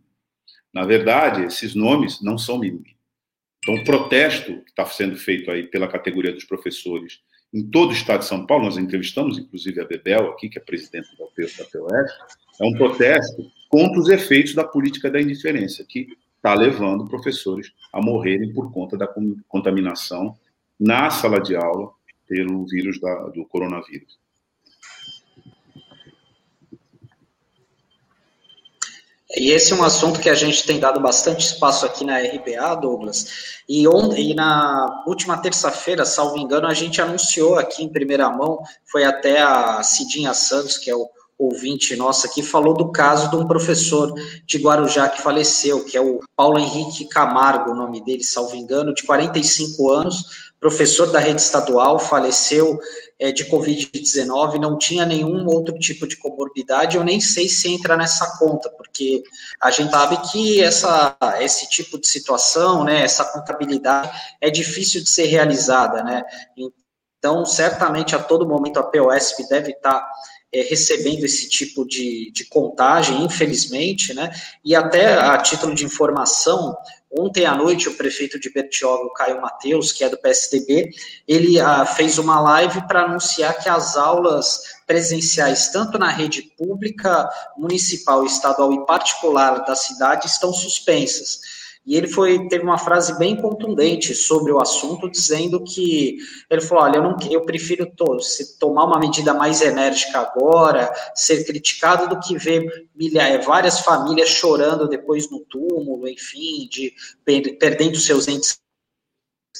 [0.72, 2.96] Na verdade, esses nomes não são mimimi.
[3.62, 7.20] Então, o protesto que está sendo feito aí pela categoria dos professores
[7.52, 10.62] em todo o estado de São Paulo, nós entrevistamos inclusive a Bebel aqui, que é
[10.62, 12.10] presidente da POS,
[12.60, 18.00] é um protesto contra os efeitos da política da indiferença, que está levando professores a
[18.00, 19.08] morrerem por conta da
[19.48, 20.36] contaminação
[20.78, 21.90] na sala de aula
[22.26, 24.18] pelo vírus da, do coronavírus.
[29.36, 32.74] E esse é um assunto que a gente tem dado bastante espaço aqui na RBA,
[32.80, 33.62] Douglas.
[33.68, 38.58] E, e na última terça-feira, salvo engano, a gente anunciou aqui em primeira mão,
[38.90, 43.36] foi até a Cidinha Santos, que é o ouvinte nossa aqui, falou do caso de
[43.36, 44.12] um professor
[44.44, 48.92] de Guarujá que faleceu, que é o Paulo Henrique Camargo, o nome dele, salvo engano,
[48.92, 52.78] de 45 anos, professor da rede estadual, faleceu
[53.18, 57.96] é, de Covid-19, não tinha nenhum outro tipo de comorbidade, eu nem sei se entra
[57.96, 59.22] nessa conta, porque
[59.60, 65.08] a gente sabe que essa, esse tipo de situação, né, essa contabilidade é difícil de
[65.08, 66.22] ser realizada, né,
[67.20, 70.08] então, certamente, a todo momento, a POSP deve estar
[70.50, 74.32] é, recebendo esse tipo de, de contagem, infelizmente, né?
[74.64, 76.74] E até a título de informação,
[77.10, 80.90] ontem à noite o prefeito de Bertioga, Caio Mateus, que é do PSDB,
[81.26, 87.28] ele ah, fez uma live para anunciar que as aulas presenciais, tanto na rede pública,
[87.56, 91.59] municipal, estadual e particular da cidade, estão suspensas.
[91.86, 96.84] E ele foi teve uma frase bem contundente sobre o assunto, dizendo que ele falou:
[96.84, 102.08] olha, eu, não, eu prefiro to, se tomar uma medida mais enérgica agora, ser criticado,
[102.08, 106.92] do que ver milhares, várias famílias chorando depois no túmulo, enfim, de
[107.24, 108.60] perdendo seus entes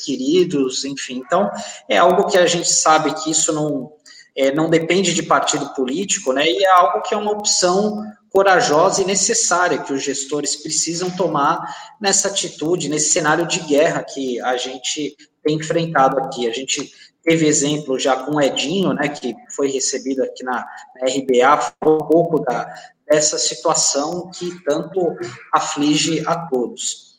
[0.05, 1.23] queridos, enfim.
[1.25, 1.51] Então,
[1.89, 3.93] é algo que a gente sabe que isso não,
[4.37, 6.47] é, não depende de partido político, né?
[6.47, 11.95] E é algo que é uma opção corajosa e necessária que os gestores precisam tomar
[12.01, 16.49] nessa atitude, nesse cenário de guerra que a gente tem enfrentado aqui.
[16.49, 20.65] A gente teve exemplo já com o Edinho, né, que foi recebido aqui na,
[20.97, 22.73] na RBA, falou um pouco da,
[23.09, 25.17] dessa situação que tanto
[25.53, 27.11] aflige a todos.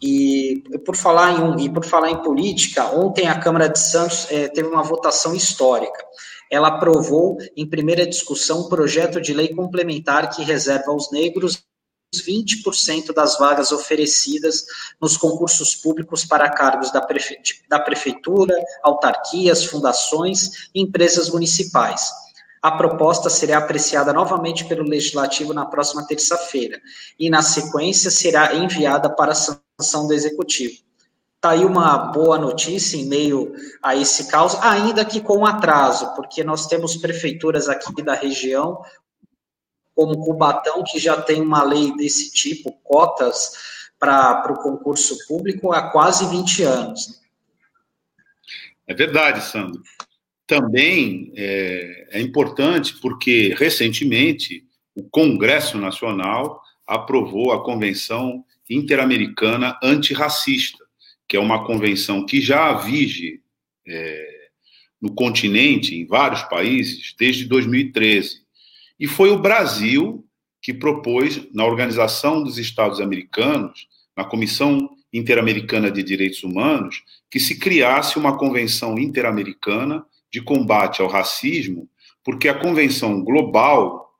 [0.00, 4.48] E por falar em e por falar em política, ontem a Câmara de Santos é,
[4.48, 6.04] teve uma votação histórica.
[6.50, 11.64] Ela aprovou em primeira discussão um projeto de lei complementar que reserva aos negros
[12.14, 14.64] 20% das vagas oferecidas
[15.00, 22.10] nos concursos públicos para cargos da, prefe da prefeitura, autarquias, fundações e empresas municipais.
[22.62, 26.80] A proposta será apreciada novamente pelo Legislativo na próxima terça-feira
[27.18, 30.74] e, na sequência, será enviada para a sanção do Executivo.
[31.46, 36.42] Está aí uma boa notícia em meio a esse caos, ainda que com atraso, porque
[36.42, 38.82] nós temos prefeituras aqui da região
[39.94, 43.52] como Cubatão, que já tem uma lei desse tipo, cotas
[43.96, 47.22] para o concurso público há quase 20 anos.
[48.84, 49.80] É verdade, Sandro.
[50.48, 60.85] Também é, é importante porque, recentemente, o Congresso Nacional aprovou a Convenção Interamericana Antirracista,
[61.28, 63.40] que é uma convenção que já vige
[63.86, 64.48] é,
[65.00, 68.42] no continente, em vários países, desde 2013.
[68.98, 70.24] E foi o Brasil
[70.62, 73.86] que propôs, na Organização dos Estados Americanos,
[74.16, 81.08] na Comissão Interamericana de Direitos Humanos, que se criasse uma convenção interamericana de combate ao
[81.08, 81.88] racismo,
[82.24, 84.12] porque a convenção global,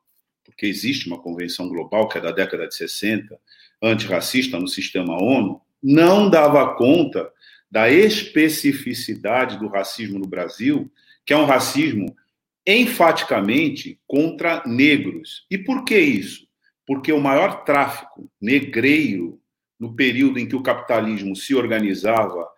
[0.45, 3.37] porque existe uma convenção global que é da década de 60,
[3.83, 7.31] antirracista no sistema ONU, não dava conta
[7.71, 10.91] da especificidade do racismo no Brasil,
[11.25, 12.13] que é um racismo
[12.67, 15.47] enfaticamente contra negros.
[15.49, 16.49] E por que isso?
[16.85, 19.41] Porque o maior tráfico negreiro
[19.79, 22.49] no período em que o capitalismo se organizava,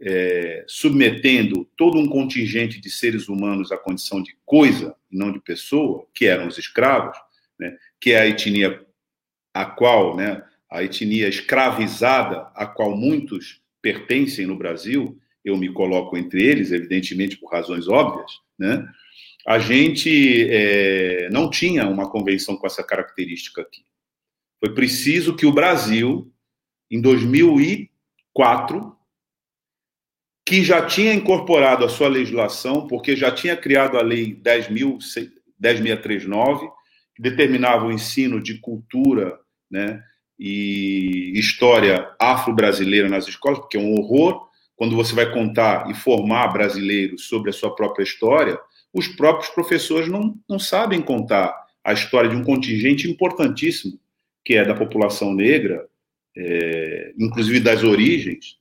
[0.00, 6.06] é, submetendo todo um contingente de seres humanos à condição de coisa não de pessoa,
[6.14, 7.18] que eram os escravos,
[7.58, 8.86] né, que é a etnia
[9.52, 16.16] a qual, né, a etnia escravizada a qual muitos pertencem no Brasil, eu me coloco
[16.16, 18.86] entre eles, evidentemente por razões óbvias, né?
[19.46, 23.82] a gente é, não tinha uma convenção com essa característica aqui.
[24.60, 26.30] Foi preciso que o Brasil,
[26.90, 28.94] em 2004,
[30.44, 36.70] que já tinha incorporado a sua legislação, porque já tinha criado a Lei 10.639,
[37.14, 40.02] que determinava o ensino de cultura né,
[40.38, 46.48] e história afro-brasileira nas escolas, porque é um horror quando você vai contar e formar
[46.48, 48.58] brasileiros sobre a sua própria história
[48.92, 53.98] os próprios professores não, não sabem contar a história de um contingente importantíssimo,
[54.44, 55.86] que é da população negra,
[56.36, 58.58] é, inclusive das origens,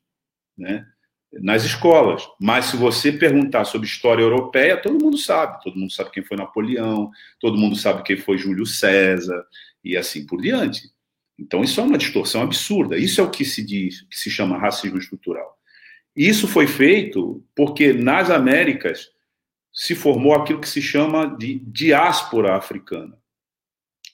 [0.58, 0.86] né,
[1.34, 2.28] nas escolas.
[2.40, 5.62] Mas se você perguntar sobre história europeia, todo mundo sabe.
[5.64, 7.10] Todo mundo sabe quem foi Napoleão,
[7.40, 9.46] todo mundo sabe quem foi Júlio César,
[9.84, 10.90] e assim por diante.
[11.40, 12.98] Então, isso é uma distorção absurda.
[12.98, 15.58] Isso é o que se diz, que se chama racismo estrutural.
[16.16, 19.12] Isso foi feito porque nas Américas
[19.72, 23.16] se formou aquilo que se chama de diáspora africana.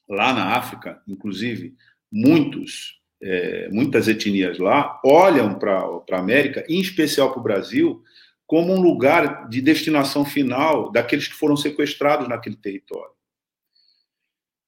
[0.10, 1.74] Lá na África, inclusive,
[2.12, 5.80] muitos, é, muitas etnias lá olham para
[6.12, 8.04] a América, em especial para o Brasil,
[8.46, 13.13] como um lugar de destinação final daqueles que foram sequestrados naquele território.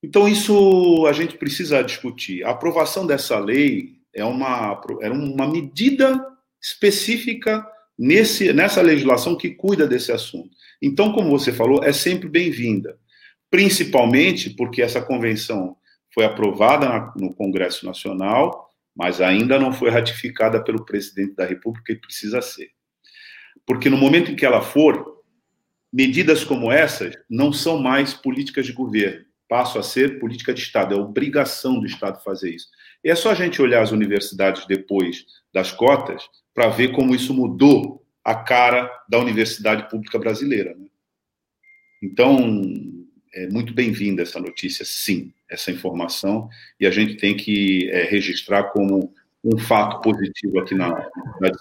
[0.06, 2.44] Então, isso a gente precisa discutir.
[2.44, 6.24] A aprovação dessa lei é uma, é uma medida
[6.62, 7.65] específica
[7.98, 10.52] nesse, nessa legislação que cuida desse assunto.
[10.80, 13.00] Então, como você falou, é sempre bem-vinda,
[13.50, 15.76] principalmente porque essa convenção
[16.13, 21.91] foi aprovada na, no Congresso Nacional, mas ainda não foi ratificada pelo presidente da República
[21.91, 22.70] e precisa ser.
[23.66, 25.24] Porque no momento em que ela for,
[25.91, 30.96] medidas como essas não são mais políticas de governo, passam a ser política de Estado,
[30.96, 32.68] é obrigação do Estado fazer isso.
[33.04, 37.34] E é só a gente olhar as universidades depois das cotas para ver como isso
[37.34, 40.74] mudou a cara da universidade pública brasileira.
[40.76, 40.88] Né?
[42.02, 42.64] Então,
[43.34, 48.66] é muito bem-vinda essa notícia, sim, essa informação, e a gente tem que é, registrar
[48.72, 51.52] como um fato positivo aqui na, na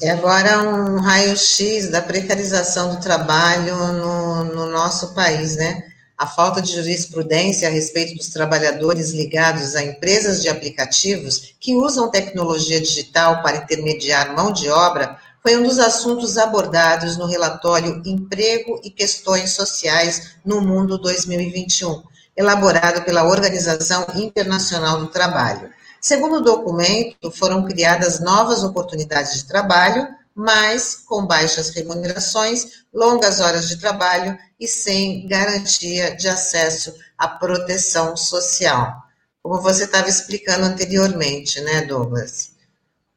[0.00, 5.88] E agora um raio-x da precarização do trabalho no, no nosso país, né?
[6.18, 12.10] a falta de jurisprudência a respeito dos trabalhadores ligados a empresas de aplicativos que usam
[12.10, 18.80] tecnologia digital para intermediar mão de obra foi um dos assuntos abordados no relatório Emprego
[18.82, 22.02] e Questões Sociais no Mundo 2021,
[22.36, 25.70] elaborado pela Organização Internacional do Trabalho.
[26.00, 33.68] Segundo o documento, foram criadas novas oportunidades de trabalho, mas com baixas remunerações, longas horas
[33.68, 39.02] de trabalho e sem garantia de acesso à proteção social.
[39.42, 42.52] Como você estava explicando anteriormente, né, Douglas?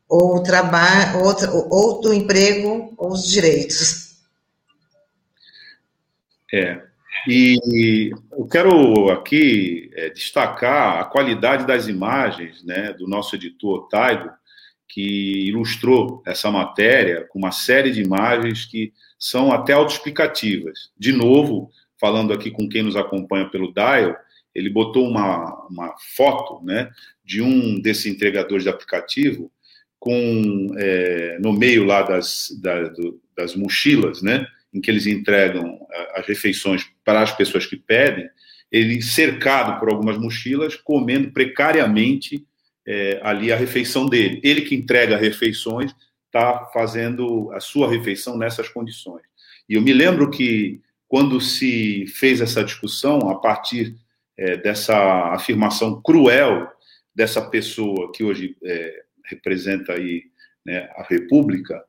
[0.10, 4.16] Ou o trabalho, ou, ou do emprego, ou os direitos.
[6.52, 6.91] É,
[7.28, 14.30] e eu quero aqui é, destacar a qualidade das imagens né, do nosso editor Taigo,
[14.88, 20.92] que ilustrou essa matéria com uma série de imagens que são até autoexplicativas.
[20.98, 21.70] De novo,
[22.00, 24.16] falando aqui com quem nos acompanha pelo Dial,
[24.54, 26.90] ele botou uma, uma foto né,
[27.24, 29.52] de um desses entregadores de aplicativo
[29.98, 35.80] com é, no meio lá das, da, do, das mochilas, né, em que eles entregam
[36.16, 38.30] as refeições para as pessoas que pedem,
[38.72, 42.46] ele cercado por algumas mochilas, comendo precariamente
[42.88, 44.40] é, ali a refeição dele.
[44.44, 45.94] Ele que entrega refeições
[46.26, 49.24] está fazendo a sua refeição nessas condições.
[49.68, 53.98] E eu me lembro que quando se fez essa discussão a partir
[54.38, 56.68] é, dessa afirmação cruel
[57.14, 60.24] dessa pessoa que hoje é, representa aí
[60.66, 61.84] né, a República,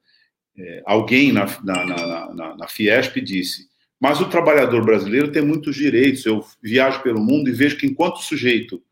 [0.58, 3.68] é, alguém na, na, na, na, Fiesp disse:
[4.02, 6.26] mas o trabalhador brasileiro tem muitos direitos.
[6.26, 8.82] Eu viajo pelo mundo e vejo que enquanto o sujeito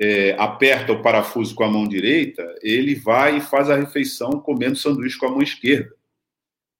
[0.00, 4.76] é, aperta o parafuso com a mão direita, ele vai e faz a refeição comendo
[4.76, 5.92] sanduíche com a mão esquerda.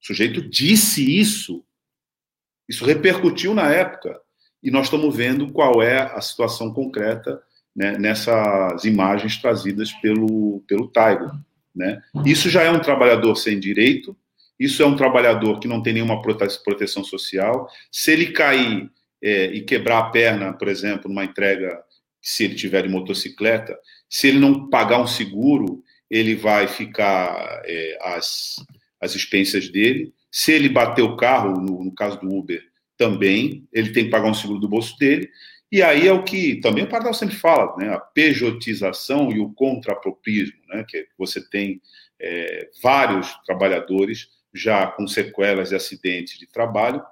[0.00, 1.64] O sujeito disse isso.
[2.68, 4.20] Isso repercutiu na época.
[4.62, 7.42] E nós estamos vendo qual é a situação concreta
[7.74, 11.32] né, nessas imagens trazidas pelo, pelo Taigo.
[11.74, 12.00] Né?
[12.24, 14.16] Isso já é um trabalhador sem direito,
[14.58, 17.68] isso é um trabalhador que não tem nenhuma proteção social.
[17.90, 18.90] Se ele cair
[19.22, 21.82] é, e quebrar a perna, por exemplo, numa entrega,
[22.20, 23.76] se ele tiver de motocicleta,
[24.08, 28.56] se ele não pagar um seguro, ele vai ficar é, às,
[29.00, 30.12] às expensas dele.
[30.30, 32.62] Se ele bater o carro, no, no caso do Uber,
[32.96, 35.28] também, ele tem que pagar um seguro do bolso dele.
[35.70, 37.92] E aí é o que também o Pardal sempre fala, né?
[37.92, 40.84] A pejotização e o contrapropismo, né?
[40.88, 41.80] Que você tem
[42.20, 47.02] é, vários trabalhadores já com sequelas de acidentes de trabalho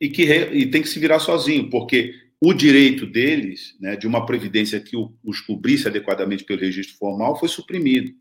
[0.00, 4.26] e que e tem que se virar sozinho, porque o direito deles, né, de uma
[4.26, 8.12] previdência que os cobrisse adequadamente pelo registro formal, foi suprimido.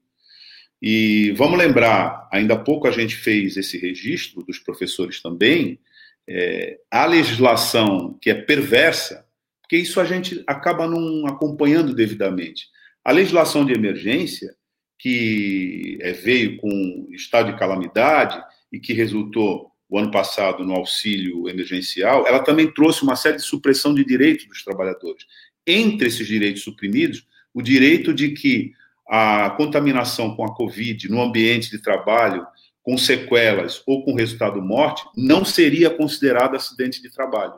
[0.81, 5.79] E vamos lembrar, ainda há pouco a gente fez esse registro dos professores também,
[6.27, 9.25] é, a legislação que é perversa,
[9.61, 12.67] porque isso a gente acaba não acompanhando devidamente.
[13.03, 14.55] A legislação de emergência,
[15.03, 18.41] que é, veio com estado de calamidade
[18.71, 23.43] e que resultou o ano passado no auxílio emergencial, ela também trouxe uma série de
[23.43, 25.25] supressão de direitos dos trabalhadores.
[25.67, 28.71] Entre esses direitos suprimidos, o direito de que
[29.05, 32.47] a contaminação com a Covid no ambiente de trabalho
[32.81, 37.55] com sequelas ou com resultado morte, não seria considerado acidente de trabalho.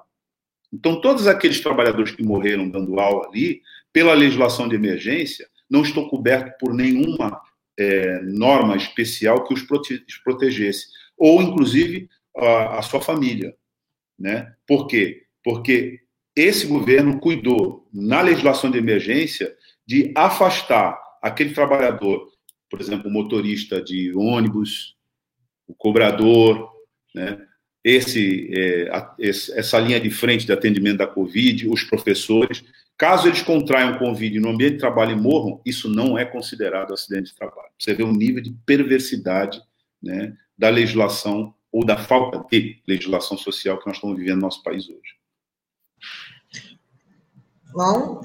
[0.73, 3.61] Então, todos aqueles trabalhadores que morreram dando aula ali,
[3.93, 7.41] pela legislação de emergência, não estão cobertos por nenhuma
[7.77, 10.87] é, norma especial que os prote protegesse,
[11.17, 13.55] ou inclusive a, a sua família.
[14.17, 14.53] Né?
[14.67, 15.23] Por quê?
[15.43, 16.01] Porque
[16.35, 19.55] esse governo cuidou, na legislação de emergência,
[19.87, 22.29] de afastar aquele trabalhador,
[22.69, 24.95] por exemplo, o motorista de ônibus,
[25.67, 26.71] o cobrador,
[27.13, 27.39] né?
[27.83, 32.63] Esse, é, a, esse, essa linha de frente de atendimento da Covid, os professores.
[32.97, 37.31] Caso eles contraiam Covid no ambiente de trabalho e morram, isso não é considerado acidente
[37.31, 37.69] de trabalho.
[37.77, 39.61] Você vê o nível de perversidade
[40.01, 44.63] né, da legislação ou da falta de legislação social que nós estamos vivendo no nosso
[44.63, 45.15] país hoje.
[47.73, 48.21] Bom,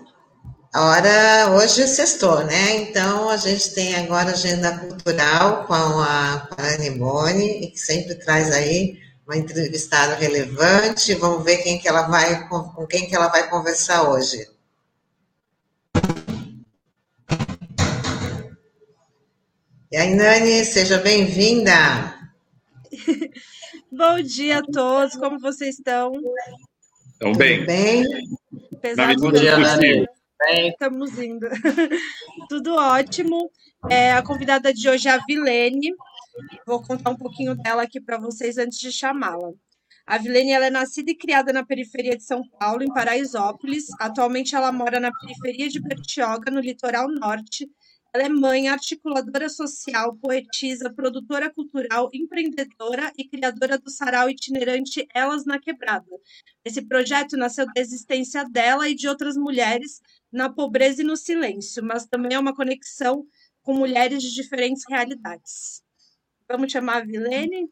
[0.73, 2.77] a hora hoje sextou, né?
[2.77, 9.01] Então a gente tem agora agenda cultural com a, Anne Boni, que sempre traz aí
[9.27, 11.17] uma entrevistada relevante.
[11.17, 14.47] Vamos ver quem que ela vai, com quem que ela vai conversar hoje.
[19.93, 21.73] E aí, Nani, seja bem-vinda.
[23.91, 26.13] Bom dia a todos, como vocês estão?
[27.13, 27.67] Estão bem.
[27.67, 28.05] bem.
[28.73, 30.07] Apesar bom dia, Nani.
[30.47, 30.69] Bem.
[30.69, 31.45] Estamos indo.
[32.49, 33.51] Tudo ótimo.
[33.91, 35.93] É, a convidada de hoje é a Vilene.
[36.65, 39.51] Vou contar um pouquinho dela aqui para vocês antes de chamá-la.
[40.07, 43.87] A Vilene ela é nascida e criada na periferia de São Paulo, em Paraisópolis.
[43.99, 47.69] Atualmente ela mora na periferia de Bertioga, no litoral norte,
[48.13, 55.45] Ela é mãe, articuladora social, poetisa, produtora cultural, empreendedora e criadora do sarau itinerante Elas
[55.45, 56.11] na Quebrada.
[56.65, 60.01] Esse projeto nasceu da existência dela e de outras mulheres
[60.33, 63.25] na pobreza e no silêncio, mas também é uma conexão
[63.63, 65.83] com mulheres de diferentes realidades.
[66.49, 67.71] Vamos chamar a Vilene?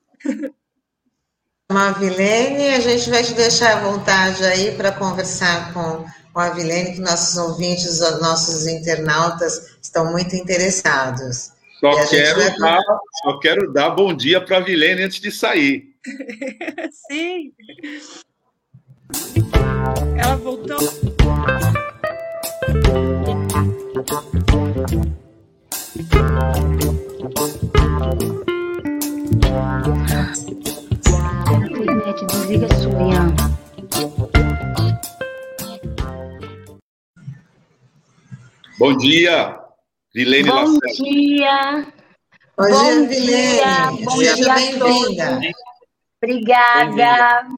[1.68, 6.07] Chamar a Vilene, a gente vai te deixar à vontade aí para conversar com
[6.39, 11.51] com a Vilene, que nossos ouvintes, nossos internautas estão muito interessados.
[11.80, 12.59] Só quero, vai...
[12.59, 12.80] dar,
[13.22, 15.97] só quero dar bom dia para a Vilene antes de sair.
[17.11, 17.53] Sim.
[20.16, 20.78] Ela voltou.
[38.78, 39.58] Bom dia,
[40.14, 41.02] Vilene Bom Lacerda.
[41.02, 41.86] dia.
[42.56, 44.04] Bom, Bom dia, Vilene.
[44.04, 45.40] Bom Seja bem-vinda.
[46.22, 47.48] Obrigada.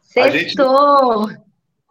[0.00, 1.28] Sextou.
[1.28, 1.42] Gente...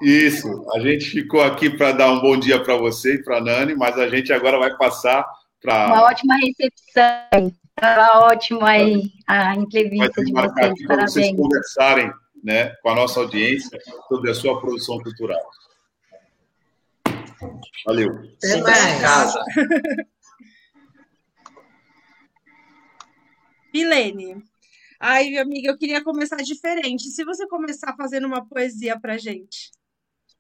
[0.02, 3.42] Isso, a gente ficou aqui para dar um bom dia para você e para a
[3.42, 5.24] Nani, mas a gente agora vai passar
[5.62, 5.86] para.
[5.86, 7.54] Uma ótima recepção.
[7.78, 10.88] Estava ótimo aí a entrevista de vocês.
[10.88, 12.12] Para vocês conversarem
[12.44, 15.40] né, com a nossa audiência sobre a sua produção cultural.
[17.86, 18.10] Valeu.
[18.38, 19.02] Até mais.
[19.02, 19.44] Casa.
[23.74, 24.44] Milene.
[25.00, 27.10] Ai, amiga, eu queria começar diferente.
[27.10, 29.72] Se você começar fazendo uma poesia pra gente.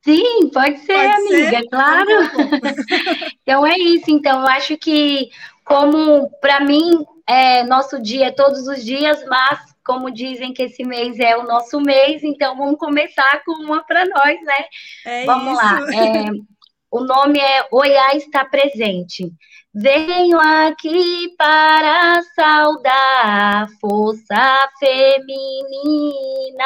[0.03, 1.69] Sim, pode ser, pode amiga, ser?
[1.69, 2.09] claro.
[3.41, 4.09] então é isso.
[4.09, 5.29] Então, eu acho que,
[5.63, 10.83] como para mim, é, nosso dia é todos os dias, mas como dizem que esse
[10.83, 14.65] mês é o nosso mês, então vamos começar com uma para nós, né?
[15.05, 15.61] É vamos isso.
[15.61, 15.79] lá.
[15.93, 16.29] É,
[16.91, 19.31] o nome é Oiá está presente.
[19.73, 26.65] Venho aqui para saudar a força feminina,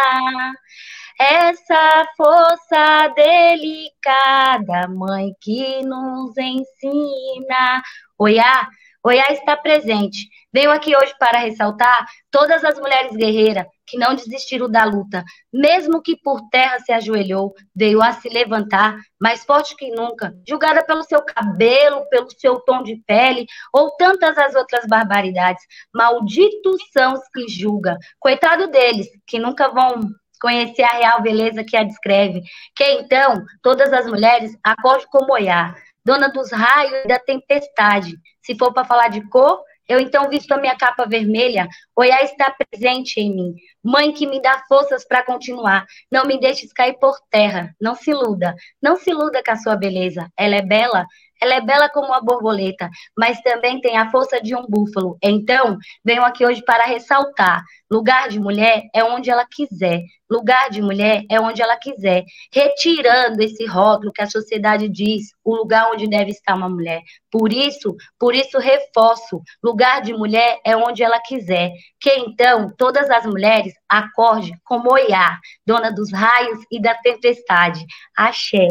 [1.20, 7.84] essa força delicada, mãe que nos ensina.
[8.18, 8.68] Oiá,
[9.06, 10.28] Oiá está presente.
[10.52, 16.02] Venho aqui hoje para ressaltar todas as mulheres guerreiras que não desistiram da luta, mesmo
[16.02, 21.04] que por terra se ajoelhou, veio a se levantar, mais forte que nunca, julgada pelo
[21.04, 25.64] seu cabelo, pelo seu tom de pele ou tantas as outras barbaridades.
[25.94, 27.96] Malditos são os que julgam.
[28.20, 30.00] Coitado deles, que nunca vão
[30.42, 32.42] conhecer a real beleza que a descreve.
[32.76, 35.76] Que então todas as mulheres acordem como olhar,
[36.06, 38.16] dona dos raios e da tempestade.
[38.42, 42.52] Se for para falar de cor, eu então visto a minha capa vermelha, Oiá está
[42.52, 43.56] presente em mim.
[43.84, 45.86] Mãe que me dá forças para continuar.
[46.12, 47.76] Não me deixes cair por terra.
[47.80, 48.56] Não se iluda.
[48.82, 50.28] Não se iluda com a sua beleza.
[50.38, 51.06] Ela é bela,
[51.46, 55.18] ela é bela como uma borboleta, mas também tem a força de um búfalo.
[55.22, 60.02] Então, venho aqui hoje para ressaltar: lugar de mulher é onde ela quiser.
[60.28, 65.56] Lugar de mulher é onde ela quiser, retirando esse rótulo que a sociedade diz, o
[65.56, 67.04] lugar onde deve estar uma mulher.
[67.32, 71.72] Por isso, por isso reforço, lugar de mulher é onde ela quiser.
[72.00, 77.86] Que então todas as mulheres acorde como Oiá, dona dos raios e da tempestade.
[78.18, 78.68] Axé.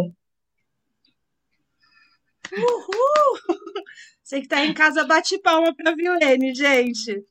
[2.52, 3.58] Uhul!
[4.22, 7.24] Você que está em casa, bate palma para a Vilene, gente.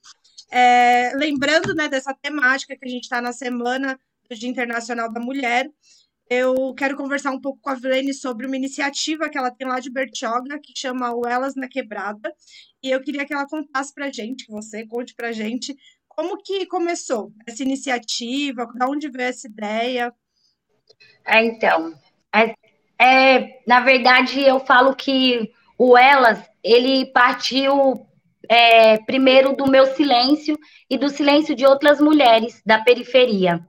[0.51, 3.99] É, lembrando né, dessa temática que a gente está na semana
[4.29, 5.69] do Dia Internacional da Mulher,
[6.29, 9.79] eu quero conversar um pouco com a Vilene sobre uma iniciativa que ela tem lá
[9.79, 12.33] de Bertioga, que chama o Elas na Quebrada.
[12.81, 15.75] E eu queria que ela contasse para gente, que você conte para gente,
[16.07, 20.13] como que começou essa iniciativa, de onde veio essa ideia?
[21.25, 21.93] É, então,
[22.33, 22.55] é,
[22.99, 28.05] é, na verdade, eu falo que o Elas, ele partiu
[28.49, 30.57] é, primeiro do meu silêncio
[30.89, 33.59] e do silêncio de outras mulheres da periferia.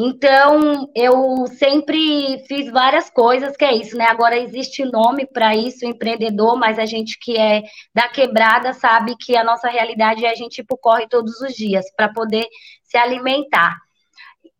[0.00, 4.04] Então, eu sempre fiz várias coisas, que é isso, né?
[4.04, 9.36] Agora existe nome para isso, empreendedor, mas a gente que é da quebrada sabe que
[9.36, 12.46] a nossa realidade é a gente tipo, corre todos os dias para poder
[12.84, 13.76] se alimentar.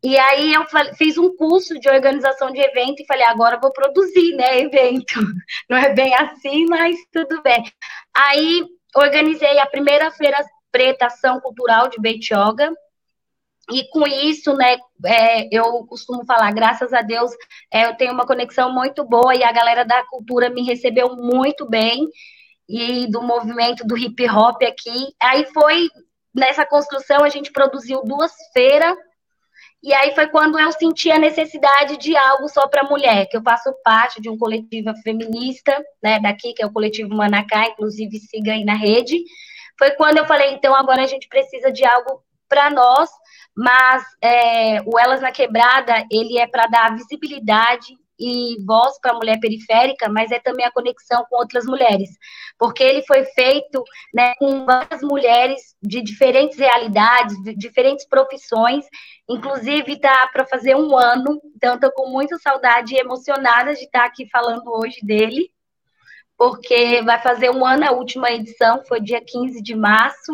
[0.01, 4.33] E aí eu fiz um curso de organização de evento e falei, agora vou produzir,
[4.35, 5.19] né, evento.
[5.69, 7.63] Não é bem assim, mas tudo bem.
[8.15, 8.63] Aí
[8.95, 10.37] organizei a primeira feira
[10.71, 12.71] preta ação cultural de Beitioga.
[13.71, 17.31] E com isso, né, é, eu costumo falar, graças a Deus,
[17.71, 21.69] é, eu tenho uma conexão muito boa e a galera da cultura me recebeu muito
[21.69, 22.07] bem
[22.67, 25.13] e do movimento do hip hop aqui.
[25.21, 25.89] Aí foi
[26.33, 28.95] nessa construção a gente produziu duas feiras
[29.81, 33.41] E aí foi quando eu senti a necessidade de algo só para mulher, que eu
[33.41, 38.51] faço parte de um coletivo feminista, né, daqui, que é o coletivo Manacá, inclusive siga
[38.51, 39.23] aí na rede.
[39.77, 43.09] Foi quando eu falei, então agora a gente precisa de algo para nós,
[43.55, 49.15] mas é, o Elas na Quebrada, ele é para dar visibilidade e voz para a
[49.15, 52.09] mulher periférica, mas é também a conexão com outras mulheres,
[52.57, 58.85] porque ele foi feito né, com várias mulheres de diferentes realidades, de diferentes profissões,
[59.27, 64.01] inclusive está para fazer um ano, então estou com muita saudade e emocionada de estar
[64.01, 65.49] tá aqui falando hoje dele,
[66.37, 70.33] porque vai fazer um ano a última edição, foi dia 15 de março,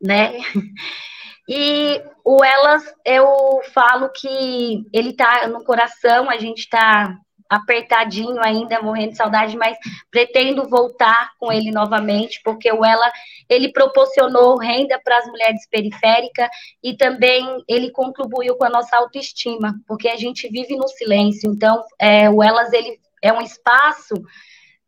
[0.00, 0.32] né?
[1.48, 7.16] E o Elas, eu falo que ele tá no coração, a gente tá
[7.52, 9.76] apertadinho ainda, morrendo de saudade, mas
[10.10, 13.12] pretendo voltar com ele novamente, porque o Ela,
[13.46, 16.48] ele proporcionou renda para as mulheres periféricas
[16.82, 21.84] e também ele contribuiu com a nossa autoestima, porque a gente vive no silêncio, então
[21.98, 24.14] é, o Elas, ele é um espaço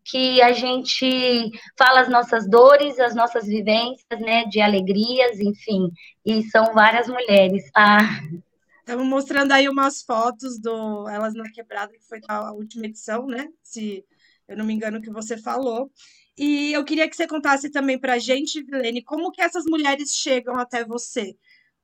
[0.04, 5.90] que a gente fala as nossas dores, as nossas vivências, né, de alegrias, enfim,
[6.24, 7.64] e são várias mulheres.
[7.74, 8.20] Ah.
[8.80, 13.48] Estamos mostrando aí umas fotos do Elas na Quebrada, que foi a última edição, né,
[13.62, 14.04] se
[14.46, 15.90] eu não me engano que você falou.
[16.36, 20.10] E eu queria que você contasse também para a gente, Vilene, como que essas mulheres
[20.16, 21.34] chegam até você?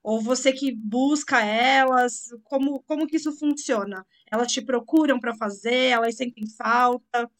[0.02, 4.04] Ou você que busca elas, como, como que isso funciona?
[4.30, 7.30] Elas te procuram para fazer, elas sentem falta?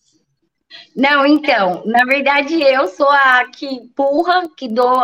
[0.95, 5.03] Não, então, na verdade eu sou a que empurra, que dou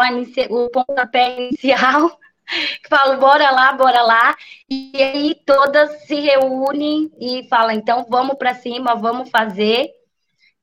[0.51, 2.19] o pontapé inicial,
[2.83, 4.37] que falo, bora lá, bora lá,
[4.71, 9.91] e aí todas se reúnem e falam, então vamos para cima, vamos fazer.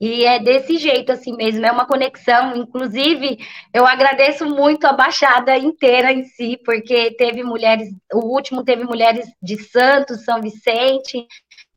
[0.05, 2.57] E é desse jeito assim mesmo, é uma conexão.
[2.57, 3.37] Inclusive,
[3.73, 9.29] eu agradeço muito a Baixada inteira em si, porque teve mulheres, o último teve mulheres
[9.41, 11.25] de Santos, São Vicente,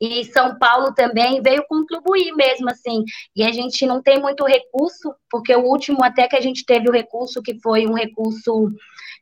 [0.00, 3.04] e São Paulo também veio contribuir mesmo assim.
[3.34, 6.88] E a gente não tem muito recurso, porque o último até que a gente teve
[6.88, 8.70] o recurso que foi um recurso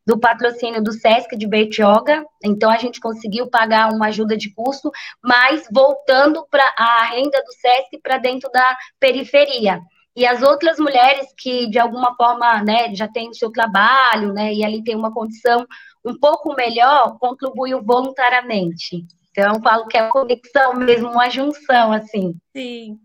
[0.07, 4.91] do patrocínio do SESC de Bertioga, então a gente conseguiu pagar uma ajuda de custo,
[5.23, 9.81] mas voltando para a renda do SESC para dentro da periferia.
[10.17, 14.53] E as outras mulheres que de alguma forma, né, já têm o seu trabalho, né,
[14.53, 15.67] e ali tem uma condição
[16.05, 19.07] um pouco melhor, contribuiu voluntariamente.
[19.37, 22.37] Então, falo que é uma conexão mesmo, uma junção, assim.
[22.57, 23.01] Sim.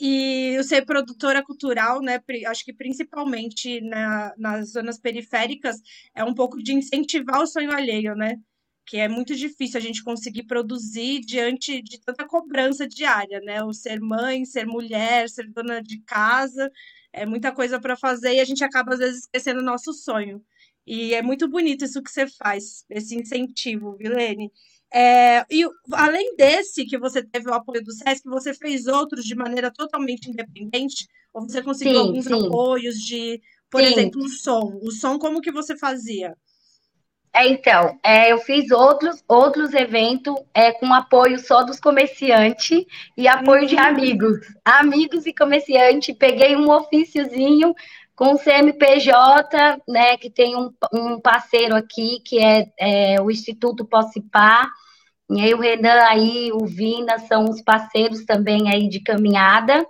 [0.00, 5.76] E o ser produtora cultural, né, acho que principalmente na, nas zonas periféricas,
[6.12, 8.36] é um pouco de incentivar o sonho alheio, né?
[8.84, 13.62] Que é muito difícil a gente conseguir produzir diante de tanta cobrança diária, né?
[13.62, 16.68] O ser mãe, ser mulher, ser dona de casa,
[17.12, 20.42] é muita coisa para fazer e a gente acaba às vezes esquecendo o nosso sonho.
[20.86, 24.50] E é muito bonito isso que você faz, esse incentivo, Vilene.
[24.92, 29.34] É, e além desse que você teve o apoio do SESC, você fez outros de
[29.34, 31.06] maneira totalmente independente?
[31.32, 32.46] Ou você conseguiu sim, alguns sim.
[32.46, 33.86] apoios de, por sim.
[33.86, 34.80] exemplo, o som?
[34.82, 36.36] O som, como que você fazia?
[37.32, 42.84] É, então, é, eu fiz outros, outros eventos é, com apoio só dos comerciantes
[43.16, 43.68] e apoio uhum.
[43.68, 44.38] de amigos.
[44.64, 47.72] Amigos e comerciantes, peguei um ofíciozinho
[48.20, 53.82] com o CMPJ, né, que tem um, um parceiro aqui, que é, é o Instituto
[53.82, 54.70] Possipar,
[55.30, 59.86] e aí o Renan aí, o Vina, são os parceiros também aí de caminhada,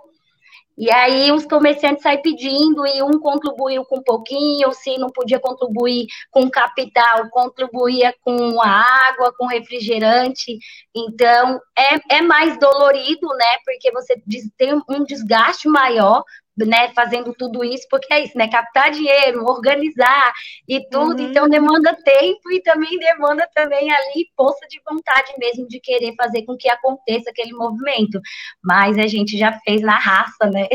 [0.77, 5.39] e aí os comerciantes saem pedindo e um contribuiu com um pouquinho, se não podia
[5.39, 10.57] contribuir com capital, contribuía com a água, com refrigerante.
[10.95, 13.57] Então é, é mais dolorido, né?
[13.65, 14.15] Porque você
[14.57, 16.23] tem um desgaste maior,
[16.57, 20.33] né, fazendo tudo isso, porque é isso, né, captar dinheiro, organizar
[20.67, 21.29] e tudo, uhum.
[21.29, 26.43] então demanda tempo e também demanda também ali força de vontade mesmo de querer fazer
[26.43, 28.19] com que aconteça aquele movimento,
[28.63, 30.67] mas a gente já fez na raça, né?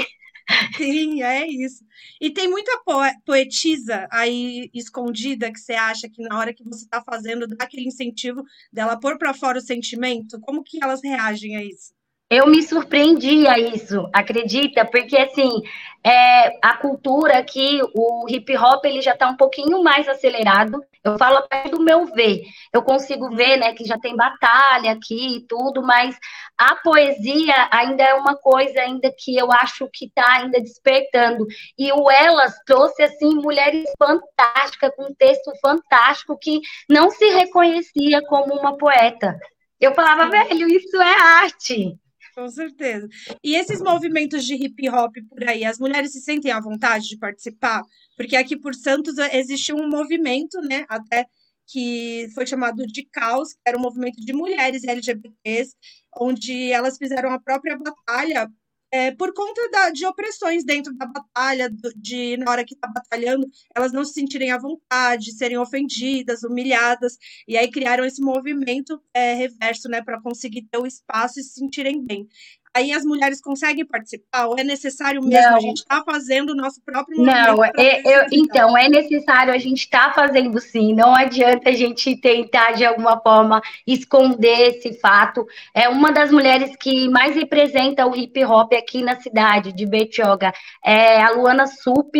[0.76, 1.84] Sim, é isso.
[2.20, 2.80] E tem muita
[3.24, 7.86] poetisa aí escondida que você acha que na hora que você está fazendo dá aquele
[7.86, 11.96] incentivo dela pôr para fora o sentimento, como que elas reagem a isso?
[12.28, 14.84] Eu me surpreendi a isso, acredita?
[14.84, 15.62] Porque assim,
[16.04, 20.84] é, a cultura aqui, o hip hop, ele já está um pouquinho mais acelerado.
[21.04, 22.42] Eu falo a partir do meu ver.
[22.72, 26.18] Eu consigo ver, né, que já tem batalha aqui e tudo, mas
[26.58, 31.46] a poesia ainda é uma coisa ainda que eu acho que está ainda despertando.
[31.78, 36.58] E o Elas trouxe assim mulheres fantásticas com um texto fantástico que
[36.90, 39.38] não se reconhecia como uma poeta.
[39.80, 41.96] Eu falava, velho, isso é arte.
[42.36, 43.08] Com certeza.
[43.42, 47.16] E esses movimentos de hip hop por aí, as mulheres se sentem à vontade de
[47.16, 47.82] participar?
[48.14, 50.84] Porque aqui por Santos existe um movimento, né?
[50.86, 51.24] Até
[51.66, 55.74] que foi chamado de Caos, que era um movimento de mulheres LGBTs,
[56.20, 58.48] onde elas fizeram a própria batalha
[58.90, 63.48] é, por conta da, de opressões dentro da batalha, de na hora que está batalhando,
[63.74, 69.34] elas não se sentirem à vontade, serem ofendidas, humilhadas, e aí criaram esse movimento é,
[69.34, 72.28] reverso, né, para conseguir ter o espaço e se sentirem bem
[72.76, 74.46] aí as mulheres conseguem participar?
[74.46, 75.56] Ou é necessário mesmo não.
[75.56, 79.58] a gente estar tá fazendo o nosso próprio Não, é, eu, então, é necessário a
[79.58, 80.94] gente estar tá fazendo sim.
[80.94, 85.46] Não adianta a gente tentar, de alguma forma, esconder esse fato.
[85.74, 90.52] É uma das mulheres que mais representa o hip hop aqui na cidade de Betioga.
[90.84, 92.14] É a Luana Sup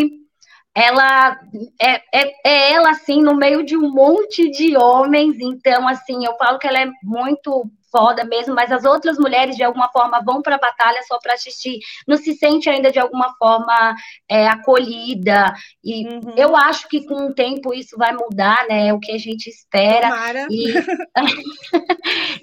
[0.77, 1.41] ela
[1.81, 6.37] é, é, é, ela assim no meio de um monte de homens, então assim eu
[6.37, 7.65] falo que ela é muito
[7.97, 11.33] foda mesmo, mas as outras mulheres de alguma forma vão para a batalha só para
[11.33, 13.95] assistir, não se sente ainda de alguma forma
[14.29, 15.55] é, acolhida.
[15.83, 16.35] E uhum.
[16.37, 18.89] eu acho que com o tempo isso vai mudar, né?
[18.89, 20.47] É o que a gente espera.
[20.51, 20.75] E,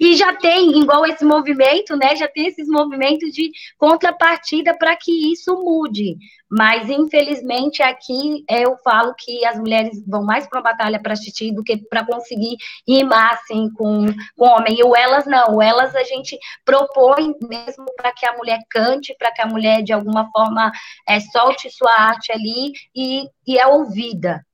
[0.00, 2.16] e já tem, igual esse movimento, né?
[2.16, 6.16] Já tem esses movimentos de contrapartida para que isso mude.
[6.56, 11.52] Mas, infelizmente, aqui eu falo que as mulheres vão mais para a batalha para assistir
[11.52, 14.78] do que para conseguir rimar assim, com, com homem.
[14.78, 19.14] E o elas não, o elas a gente propõe mesmo para que a mulher cante,
[19.18, 20.70] para que a mulher, de alguma forma,
[21.08, 24.44] é, solte sua arte ali e, e é ouvida.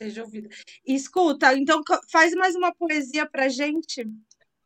[0.00, 0.48] Seja ouvida.
[0.86, 4.06] Escuta, então faz mais uma poesia para gente.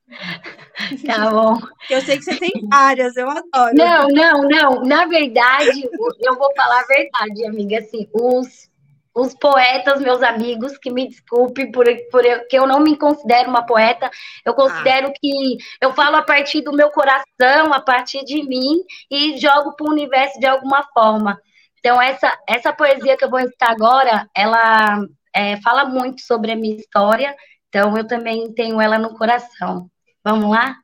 [1.06, 1.56] Tá bom.
[1.88, 3.74] Eu sei que você tem várias, eu adoro.
[3.74, 4.84] Não, não, não.
[4.84, 5.88] Na verdade,
[6.20, 7.78] eu vou falar a verdade, amiga.
[7.78, 8.68] Assim, os,
[9.14, 13.64] os poetas, meus amigos, que me desculpe por, por que eu não me considero uma
[13.64, 14.10] poeta.
[14.44, 15.12] Eu considero ah.
[15.20, 19.86] que eu falo a partir do meu coração, a partir de mim, e jogo para
[19.86, 21.40] o universo de alguma forma.
[21.78, 24.98] Então, essa, essa poesia que eu vou citar agora, ela
[25.32, 27.36] é, fala muito sobre a minha história.
[27.68, 29.88] Então, eu também tenho ela no coração.
[30.24, 30.76] Vamos lá?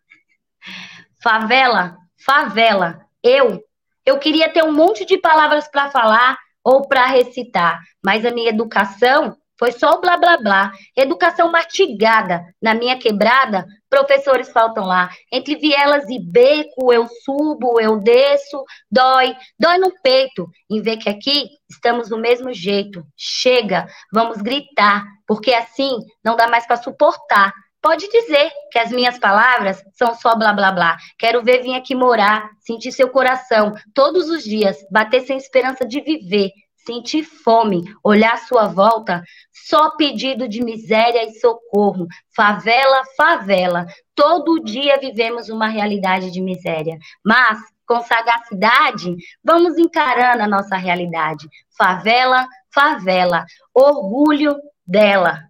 [1.23, 3.01] Favela, favela.
[3.23, 3.61] Eu,
[4.07, 8.51] eu queria ter um monte de palavras para falar ou para recitar, mas a minha
[8.51, 10.73] educação foi só blá blá blá.
[10.97, 12.43] Educação mastigada.
[12.63, 15.11] Na minha quebrada, professores faltam lá.
[15.31, 20.49] Entre vielas e beco, eu subo, eu desço, dói, dói no peito.
[20.71, 23.05] Em ver que aqui estamos do mesmo jeito.
[23.15, 25.91] Chega, vamos gritar, porque assim
[26.25, 27.53] não dá mais para suportar.
[27.83, 30.97] Pode dizer que as minhas palavras são só blá blá blá.
[31.19, 36.01] Quero ver vir aqui morar, sentir seu coração todos os dias, bater sem esperança de
[36.03, 36.51] viver,
[36.85, 42.07] sentir fome, olhar sua volta, só pedido de miséria e socorro.
[42.37, 43.87] Favela, favela.
[44.15, 46.99] Todo dia vivemos uma realidade de miséria.
[47.25, 51.49] Mas, com sagacidade, vamos encarando a nossa realidade.
[51.79, 53.45] Favela, favela.
[53.75, 54.55] Orgulho
[54.87, 55.50] dela.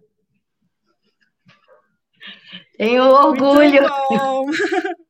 [2.81, 3.83] Tenho orgulho.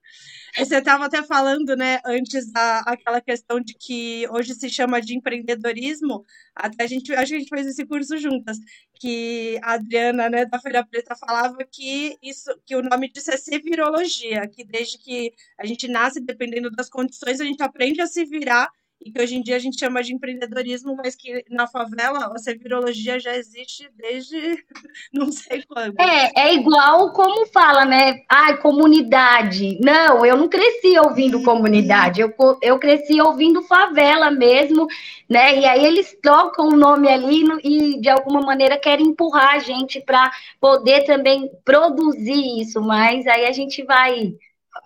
[0.58, 5.16] Você estava até falando, né, antes da aquela questão de que hoje se chama de
[5.16, 6.26] empreendedorismo.
[6.54, 8.58] Até a gente, acho que a gente fez esse curso juntas,
[9.00, 13.38] que a Adriana, né, da Feira Preta falava que isso, que o nome disso é
[13.38, 18.26] sevirologia, que desde que a gente nasce, dependendo das condições, a gente aprende a se
[18.26, 18.70] virar
[19.04, 22.38] e que hoje em dia a gente chama de empreendedorismo, mas que na favela a
[22.38, 24.64] servirologia já existe desde
[25.12, 26.00] não sei quando.
[26.00, 28.22] É, é igual como fala, né?
[28.30, 29.80] Ai, comunidade.
[29.82, 34.88] Não, eu não cresci ouvindo comunidade, eu, eu cresci ouvindo favela mesmo,
[35.28, 35.58] né?
[35.58, 39.60] E aí eles trocam o nome ali no, e de alguma maneira querem empurrar a
[39.60, 44.34] gente para poder também produzir isso, mas aí a gente vai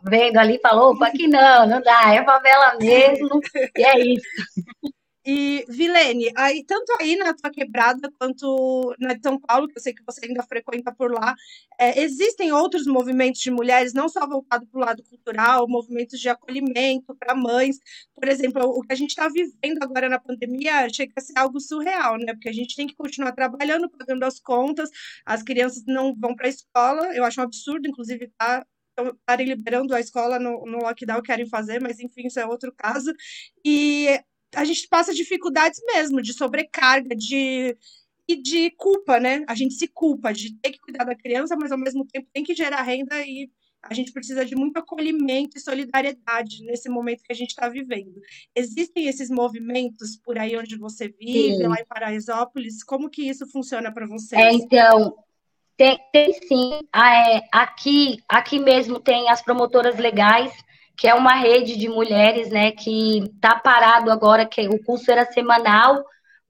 [0.03, 3.39] vendo ali, falou, opa, aqui não, não dá, é favela mesmo,
[3.77, 4.25] e é isso.
[5.27, 9.81] E, Vilene, aí, tanto aí na tua quebrada quanto na de São Paulo, que eu
[9.81, 11.33] sei que você ainda frequenta por lá,
[11.79, 16.29] é, existem outros movimentos de mulheres, não só voltados para o lado cultural, movimentos de
[16.29, 17.79] acolhimento para mães.
[18.13, 21.59] Por exemplo, o que a gente está vivendo agora na pandemia chega a ser algo
[21.59, 22.33] surreal, né?
[22.33, 24.91] Porque a gente tem que continuar trabalhando, pagando as contas,
[25.25, 28.63] as crianças não vão para a escola, eu acho um absurdo, inclusive, tá
[28.97, 33.13] estarem liberando a escola no, no lockdown, querem fazer, mas enfim, isso é outro caso.
[33.63, 34.07] E
[34.55, 37.77] a gente passa dificuldades mesmo, de sobrecarga, de
[38.27, 39.43] e de culpa, né?
[39.47, 42.43] A gente se culpa de ter que cuidar da criança, mas ao mesmo tempo tem
[42.43, 43.49] que gerar renda e
[43.87, 48.19] a gente precisa de muito acolhimento e solidariedade nesse momento que a gente está vivendo.
[48.55, 51.67] Existem esses movimentos por aí onde você vive, sim.
[51.67, 52.83] lá em Paraisópolis?
[52.83, 54.41] Como que isso funciona para vocês?
[54.41, 55.15] É, então,
[55.77, 56.79] tem, tem sim.
[56.91, 60.53] Ah, é, aqui, aqui mesmo tem as promotoras legais,
[60.97, 65.25] que é uma rede de mulheres, né, que está parado agora, que o curso era
[65.25, 66.03] semanal,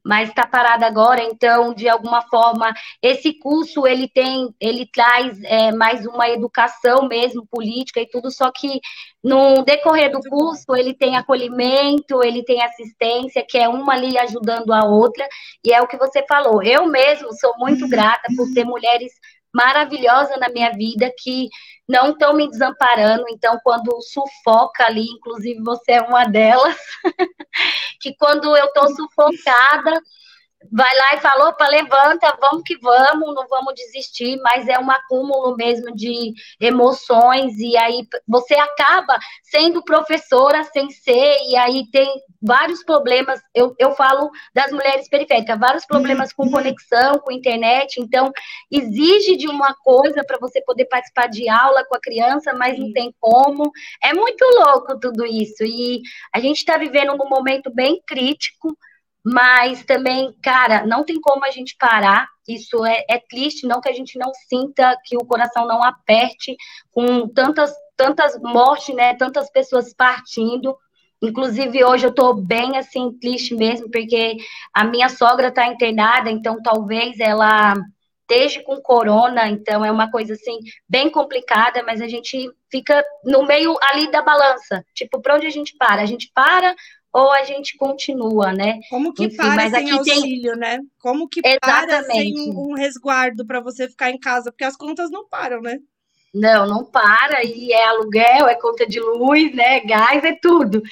[0.05, 5.71] mas está parada agora, então, de alguma forma, esse curso ele tem, ele traz é,
[5.71, 8.79] mais uma educação mesmo, política e tudo, só que
[9.23, 14.71] no decorrer do curso ele tem acolhimento, ele tem assistência, que é uma ali ajudando
[14.71, 15.27] a outra,
[15.65, 16.61] e é o que você falou.
[16.61, 19.11] Eu mesmo sou muito grata por ter mulheres
[19.55, 21.47] maravilhosas na minha vida que
[21.87, 23.23] não estão me desamparando.
[23.29, 26.77] Então, quando sufoca ali, inclusive você é uma delas,
[28.01, 30.01] que quando eu estou sufocada,
[30.71, 34.89] vai lá e fala, opa, levanta, vamos que vamos, não vamos desistir, mas é um
[34.89, 42.09] acúmulo mesmo de emoções, e aí você acaba sendo professora sem ser, e aí tem
[42.41, 48.31] vários problemas, eu, eu falo das mulheres periféricas, vários problemas com conexão, com internet, então
[48.71, 52.91] exige de uma coisa para você poder participar de aula com a criança, mas não
[52.93, 53.71] tem como,
[54.03, 56.01] é muito louco tudo isso, e
[56.33, 58.77] a gente está vivendo num momento bem crítico,
[59.25, 62.27] mas também, cara, não tem como a gente parar.
[62.47, 66.55] Isso é, é, triste, não que a gente não sinta, que o coração não aperte
[66.91, 69.15] com tantas, tantas mortes, né?
[69.15, 70.77] Tantas pessoas partindo.
[71.19, 74.37] Inclusive, hoje eu tô bem assim, triste mesmo, porque
[74.71, 77.73] a minha sogra tá internada, então talvez ela
[78.29, 80.59] esteja com corona, então é uma coisa assim,
[80.89, 84.83] bem complicada, mas a gente fica no meio ali da balança.
[84.93, 86.01] Tipo, para onde a gente para?
[86.01, 86.75] A gente para
[87.15, 88.77] ou a gente continua, né?
[88.89, 90.59] Como que Enfim, para sem auxílio, tem...
[90.59, 90.79] né?
[90.99, 91.87] Como que Exatamente.
[91.87, 94.51] para sem um resguardo para você ficar em casa?
[94.51, 95.79] Porque as contas não param, né?
[96.33, 99.79] Não, não para, e é aluguel, é conta de luz, né?
[99.79, 100.83] Gás, é tudo.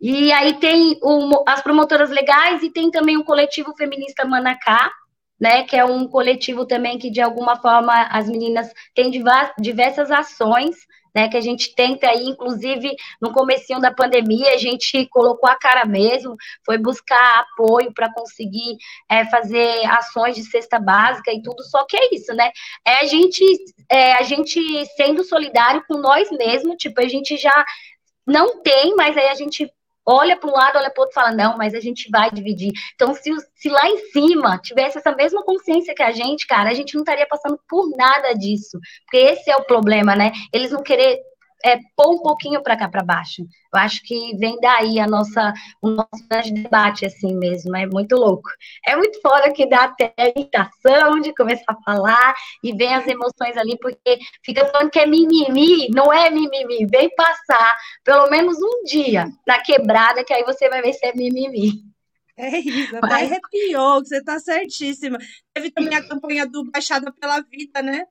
[0.00, 4.92] E aí tem o, as promotoras legais e tem também o coletivo feminista Manacá,
[5.40, 10.76] né, que é um coletivo também que de alguma forma as meninas têm diversas ações
[11.16, 15.58] né, que a gente tenta aí, inclusive no comecinho da pandemia, a gente colocou a
[15.58, 18.76] cara mesmo, foi buscar apoio para conseguir
[19.08, 22.50] é, fazer ações de cesta básica e tudo, só que é isso, né?
[22.86, 23.42] É a gente,
[23.90, 24.60] é, a gente
[24.94, 27.64] sendo solidário com nós mesmos, tipo, a gente já
[28.26, 29.72] não tem, mas aí a gente
[30.06, 32.30] olha para um lado, olha para o outro e fala, não, mas a gente vai
[32.30, 32.72] dividir.
[32.94, 36.74] Então, se, se lá em cima tivesse essa mesma consciência que a gente, cara, a
[36.74, 38.78] gente não estaria passando por nada disso.
[39.04, 40.30] Porque esse é o problema, né?
[40.52, 41.18] Eles não querer
[41.66, 43.42] é, pôr um pouquinho para cá para baixo.
[43.42, 45.52] Eu acho que vem daí a nossa,
[45.82, 48.48] o nosso grande debate, assim mesmo, é muito louco.
[48.86, 53.04] É muito fora que dá até a irritação de começar a falar e vem as
[53.08, 58.56] emoções ali, porque fica falando que é mimimi, não é mimimi, vem passar pelo menos
[58.62, 61.84] um dia na quebrada, que aí você vai ver se é mimimi.
[62.38, 63.32] É isso, Mas...
[63.32, 65.18] arrepiou, você tá certíssima.
[65.54, 68.06] Teve também a campanha do Baixada pela Vida, né?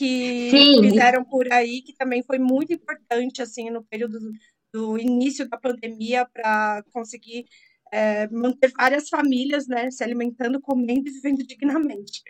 [0.00, 0.82] Que Sim.
[0.82, 4.32] fizeram por aí, que também foi muito importante, assim, no período do,
[4.72, 7.44] do início da pandemia, para conseguir
[7.92, 12.22] é, manter várias famílias, né, se alimentando, comendo e vivendo dignamente.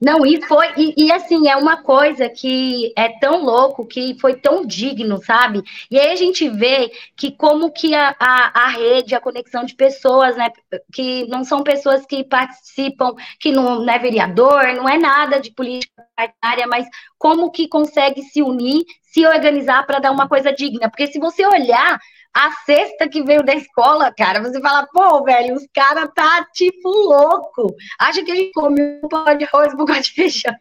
[0.00, 4.34] Não, e foi, e, e, assim, é uma coisa que é tão louco, que foi
[4.34, 5.62] tão digno, sabe?
[5.90, 9.74] E aí a gente vê que como que a, a, a rede, a conexão de
[9.74, 10.50] pessoas, né,
[10.90, 15.52] que não são pessoas que participam, que não, não é vereador, não é nada de
[15.52, 16.86] política partidária, mas
[17.18, 20.88] como que consegue se unir, se organizar para dar uma coisa digna.
[20.88, 21.98] Porque se você olhar
[22.34, 26.88] a cesta que veio da escola, cara, você fala, pô, velho, os caras tá tipo
[26.88, 27.74] louco.
[27.98, 30.54] Acha que a gente come um pão de arroz, um bocado de feijão.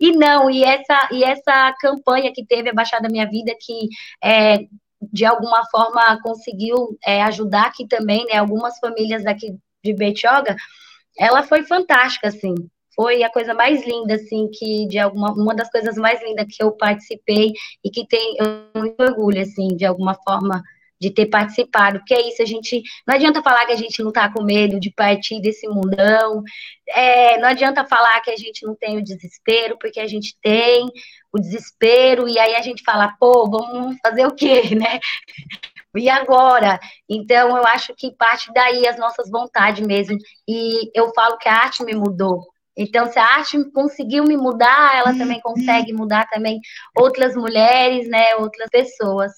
[0.00, 3.88] E não, e essa, e essa campanha que teve a Baixada Minha Vida, que
[4.22, 4.58] é,
[5.12, 10.56] de alguma forma conseguiu é, ajudar aqui também, né, algumas famílias daqui de Betioga,
[11.18, 12.54] ela foi fantástica, assim.
[12.94, 16.62] Foi a coisa mais linda, assim, que de alguma uma das coisas mais lindas que
[16.62, 17.52] eu participei
[17.82, 20.62] e que tem eu muito orgulho, assim, de alguma forma
[21.00, 24.08] de ter participado, porque é isso, a gente, não adianta falar que a gente não
[24.08, 26.42] está com medo de partir desse mundão,
[26.88, 30.86] é, não adianta falar que a gente não tem o desespero, porque a gente tem
[31.32, 34.98] o desespero, e aí a gente fala, pô, vamos fazer o quê, né?
[35.96, 36.78] E agora?
[37.08, 40.16] Então, eu acho que parte daí as nossas vontades mesmo,
[40.48, 42.46] e eu falo que a arte me mudou,
[42.80, 46.60] então, se a arte conseguiu me mudar, ela também consegue mudar também
[46.96, 49.32] outras mulheres, né, outras pessoas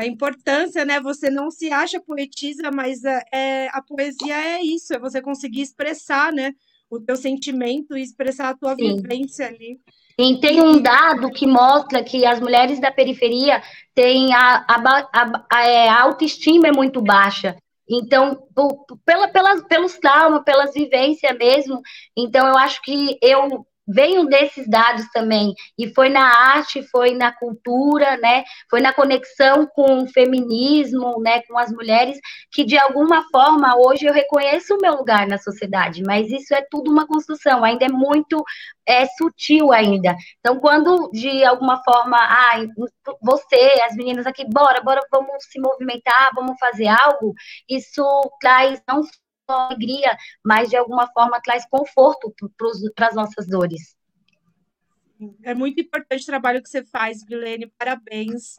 [0.00, 1.00] a importância, né?
[1.00, 5.62] Você não se acha poetisa, mas é, é, a poesia é isso, é você conseguir
[5.62, 6.52] expressar, né?
[6.90, 8.96] O teu sentimento e expressar a tua Sim.
[8.96, 9.78] vivência ali.
[10.18, 13.62] E tem um dado que mostra que as mulheres da periferia
[13.94, 17.56] têm a, a, a, a, é, a autoestima é muito baixa.
[17.88, 18.46] Então,
[19.04, 21.80] pela, pelas, pelos traumas, pelas vivências mesmo.
[22.16, 25.54] Então, eu acho que eu veio desses dados também.
[25.78, 28.44] E foi na arte, foi na cultura, né?
[28.68, 31.42] Foi na conexão com o feminismo, né?
[31.42, 32.18] Com as mulheres,
[32.52, 36.02] que de alguma forma hoje eu reconheço o meu lugar na sociedade.
[36.02, 38.42] Mas isso é tudo uma construção, ainda é muito
[38.86, 40.16] é, sutil ainda.
[40.38, 42.56] Então, quando de alguma forma, ah,
[43.22, 47.34] você, as meninas aqui, bora, bora, vamos se movimentar, vamos fazer algo,
[47.68, 48.04] isso
[48.40, 49.02] traz não
[49.50, 52.34] alegria, mas de alguma forma traz conforto
[52.94, 53.96] para as nossas dores.
[55.42, 58.56] É muito importante o trabalho que você faz, Vilene, parabéns.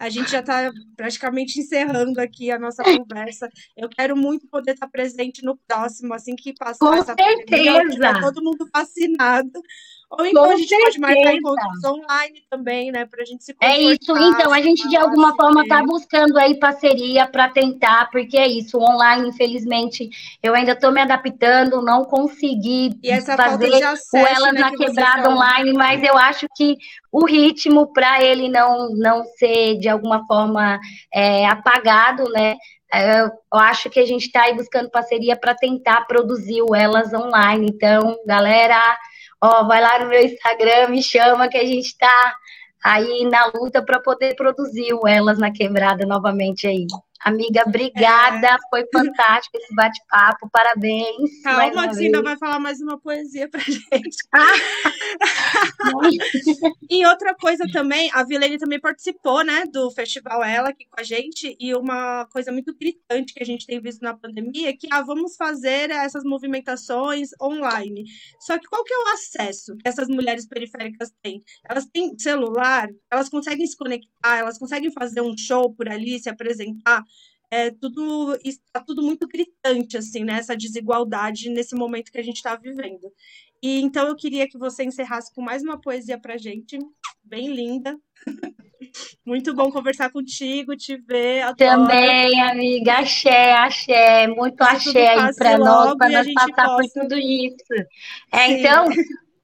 [0.00, 3.50] A gente já está praticamente encerrando aqui a nossa conversa.
[3.76, 7.72] Eu quero muito poder estar presente no próximo, assim que passar Com essa certeza.
[7.72, 9.62] pandemia, todo mundo fascinado.
[10.10, 10.98] Ou então Com a gente certeza.
[10.98, 13.06] pode marcar encontros online também, né?
[13.06, 16.58] Para a gente se É isso, então, a gente de alguma forma está buscando aí
[16.58, 20.10] parceria para tentar, porque é isso, online, infelizmente,
[20.42, 22.90] eu ainda estou me adaptando, não consegui
[23.24, 26.76] fazer acesso, o Elas né, na Quebrada online, mas eu acho que
[27.12, 30.80] o ritmo, para ele não, não ser de alguma forma
[31.14, 32.56] é, apagado, né?
[32.92, 37.14] É, eu acho que a gente está aí buscando parceria para tentar produzir o Elas
[37.14, 37.68] online.
[37.70, 38.98] Então, galera,
[39.40, 42.34] ó, vai lá no meu Instagram, me chama que a gente está
[42.82, 46.86] aí na luta para poder produzir o Elas na Quebrada novamente aí.
[47.22, 48.46] Amiga, obrigada.
[48.46, 48.56] É.
[48.70, 50.48] Foi fantástico esse bate-papo.
[50.50, 51.42] Parabéns.
[51.42, 54.16] Calma, que ainda vai falar mais uma poesia pra gente.
[56.90, 61.04] e outra coisa também, a Vilene também participou, né, do Festival Ela aqui com a
[61.04, 61.54] gente.
[61.60, 65.02] E uma coisa muito gritante que a gente tem visto na pandemia é que ah,
[65.02, 68.04] vamos fazer essas movimentações online.
[68.40, 71.42] Só que qual que é o acesso que essas mulheres periféricas têm?
[71.68, 76.30] Elas têm celular, elas conseguem se conectar, elas conseguem fazer um show por ali, se
[76.30, 77.04] apresentar
[77.50, 80.34] é tudo está tudo muito gritante assim, né?
[80.38, 83.12] Essa desigualdade nesse momento que a gente está vivendo.
[83.62, 86.78] E então eu queria que você encerrasse com mais uma poesia para gente,
[87.22, 87.98] bem linda.
[89.24, 91.42] Muito bom conversar contigo, te ver.
[91.42, 91.56] Adoro.
[91.58, 96.76] Também, amiga, axé, axé, muito axé aí para nós, para nós passar possa...
[96.76, 97.86] por tudo isso.
[98.32, 98.86] É, então,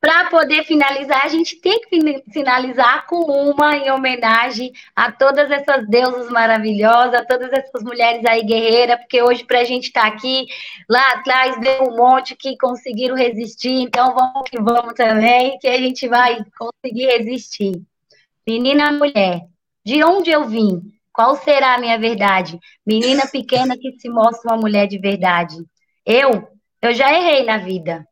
[0.07, 5.85] para poder finalizar, a gente tem que finalizar com uma em homenagem a todas essas
[5.89, 10.07] deusas maravilhosas, a todas essas mulheres aí guerreiras, porque hoje para a gente estar tá
[10.07, 10.47] aqui,
[10.89, 15.77] lá atrás deu um monte que conseguiram resistir, então vamos que vamos também, que a
[15.77, 17.83] gente vai conseguir resistir.
[18.47, 19.41] Menina mulher,
[19.85, 20.83] de onde eu vim?
[21.13, 22.61] Qual será a minha verdade?
[22.87, 25.57] Menina pequena que se mostra uma mulher de verdade.
[26.05, 26.49] Eu,
[26.81, 28.07] eu já errei na vida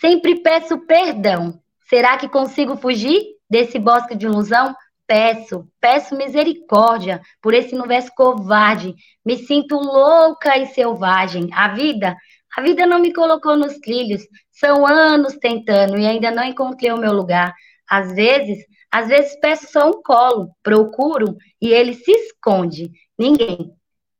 [0.00, 1.60] Sempre peço perdão.
[1.88, 4.74] Será que consigo fugir desse bosque de ilusão?
[5.06, 8.94] Peço, peço misericórdia por esse universo covarde.
[9.24, 11.50] Me sinto louca e selvagem.
[11.52, 12.16] A vida,
[12.56, 14.22] a vida não me colocou nos trilhos.
[14.50, 17.52] São anos tentando e ainda não encontrei o meu lugar.
[17.88, 22.90] Às vezes, às vezes peço só um colo, procuro e ele se esconde.
[23.18, 23.72] Ninguém,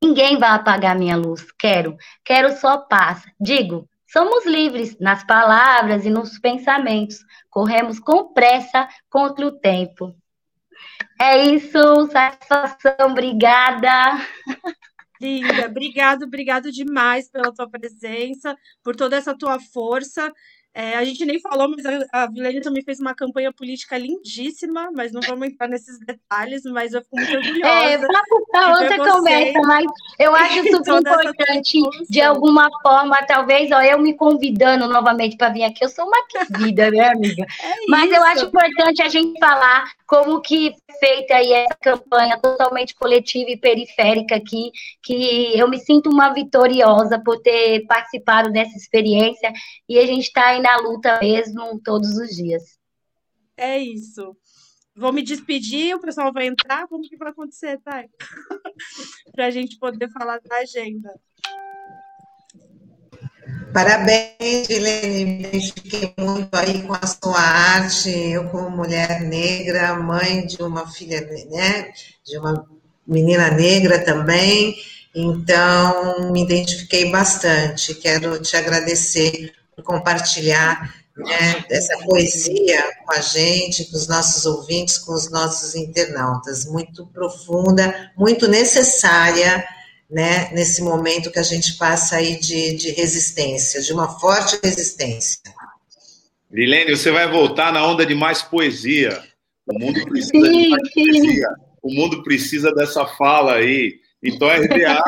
[0.03, 1.47] ninguém vai apagar minha luz.
[1.59, 3.23] Quero, quero só paz.
[3.41, 7.19] Digo, Somos livres nas palavras e nos pensamentos.
[7.51, 10.15] Corremos com pressa contra o tempo.
[11.21, 14.25] É isso, satisfação, obrigada.
[15.21, 20.33] Linda, obrigado, obrigado demais pela tua presença, por toda essa tua força.
[20.77, 24.91] É, a gente nem falou, mas a, a Vilene também fez uma campanha política lindíssima,
[24.93, 28.07] mas não vamos entrar nesses detalhes, mas eu fico muito é, orgulhosa.
[28.07, 28.09] É,
[28.51, 29.87] para outra conversa, mas
[30.19, 31.79] eu acho super importante,
[32.11, 36.27] de alguma forma, talvez, ó, eu me convidando novamente para vir aqui, eu sou uma
[36.27, 37.45] querida, né, amiga?
[37.63, 42.95] É mas eu acho importante a gente falar como que feita aí essa campanha totalmente
[42.95, 44.71] coletiva e periférica aqui,
[45.03, 49.53] que eu me sinto uma vitoriosa por ter participado dessa experiência
[49.89, 52.63] e a gente está aí na luta mesmo todos os dias.
[53.55, 54.35] É isso.
[54.97, 56.89] Vou me despedir, o pessoal vai entrar.
[56.89, 58.09] Como que vai acontecer, Thay?
[59.33, 61.13] Para a gente poder falar da agenda.
[63.75, 65.25] Parabéns, Helene.
[65.25, 68.09] Me identifiquei muito aí com a sua arte.
[68.09, 71.93] Eu, como mulher negra, mãe de uma filha, né,
[72.25, 72.67] de uma
[73.07, 74.77] menina negra também.
[75.15, 77.95] Então, me identifiquei bastante.
[77.97, 84.99] Quero te agradecer por compartilhar né, essa poesia com a gente, com os nossos ouvintes,
[84.99, 86.65] com os nossos internautas.
[86.67, 89.65] Muito profunda, muito necessária,
[90.11, 95.41] né, nesse momento que a gente passa aí de, de resistência, de uma forte resistência.
[96.51, 99.23] Lilene, você vai voltar na onda de mais poesia.
[99.67, 101.49] O mundo precisa sim, de mais poesia.
[101.83, 103.95] O mundo precisa dessa fala aí.
[104.23, 105.03] Então a RBA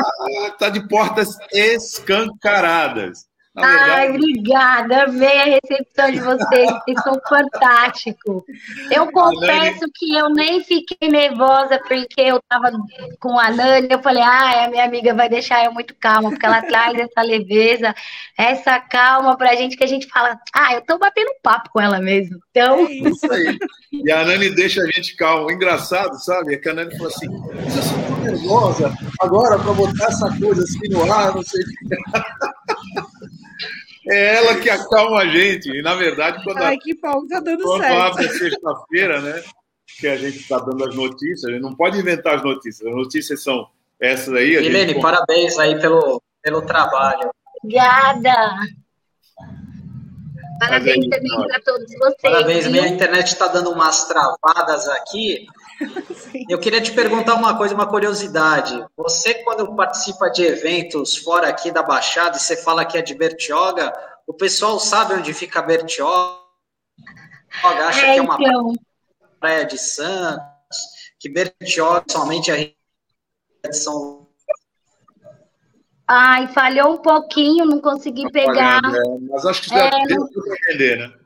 [0.52, 3.26] está de portas escancaradas.
[3.56, 3.90] Verdade...
[3.90, 5.04] Ai, obrigada.
[5.04, 6.70] Amei a recepção de vocês.
[6.70, 8.42] Vocês são fantásticos.
[8.90, 12.70] Eu confesso que eu nem fiquei nervosa porque eu tava
[13.18, 13.88] com a Nani.
[13.90, 17.22] Eu falei, ah, a minha amiga vai deixar eu muito calma, porque ela traz essa
[17.22, 17.94] leveza,
[18.36, 21.98] essa calma pra gente que a gente fala, ah, eu tô batendo papo com ela
[21.98, 22.38] mesmo.
[22.50, 22.86] Então.
[22.86, 23.58] É isso aí.
[23.92, 25.50] E a Nani deixa a gente calmo.
[25.50, 26.54] Engraçado, sabe?
[26.54, 30.62] É que a Nani falou assim: eu sou tão nervosa agora pra botar essa coisa
[30.62, 33.06] assim no ar, não sei o que.
[34.08, 35.68] É ela que acalma a gente.
[35.70, 38.00] E, na verdade, quando, Ai, que bom, tá dando quando certo.
[38.00, 39.42] abre sexta-feira, né?
[39.98, 42.86] Que a gente está dando as notícias, a gente não pode inventar as notícias.
[42.86, 43.68] As notícias são
[44.00, 44.54] essas aí.
[44.54, 45.02] Helene, gente...
[45.02, 47.30] parabéns aí pelo, pelo trabalho.
[47.62, 48.32] Obrigada.
[50.60, 52.22] Parabéns aí, também para todos vocês.
[52.22, 55.46] Parabéns, minha internet está dando umas travadas aqui.
[56.48, 58.84] Eu queria te perguntar uma coisa, uma curiosidade.
[58.96, 63.14] Você, quando participa de eventos fora aqui da Baixada e você fala que é de
[63.14, 63.92] Bertioga,
[64.26, 66.40] o pessoal sabe onde fica Bertioga?
[67.62, 68.74] Acha é, que é uma então...
[69.40, 70.46] praia de Santos?
[71.18, 72.72] Que Bertioga somente é
[73.64, 74.26] a de São
[76.08, 78.80] Ai, falhou um pouquinho, não consegui pegar.
[78.84, 81.25] É, mas acho que já é, para entender, né?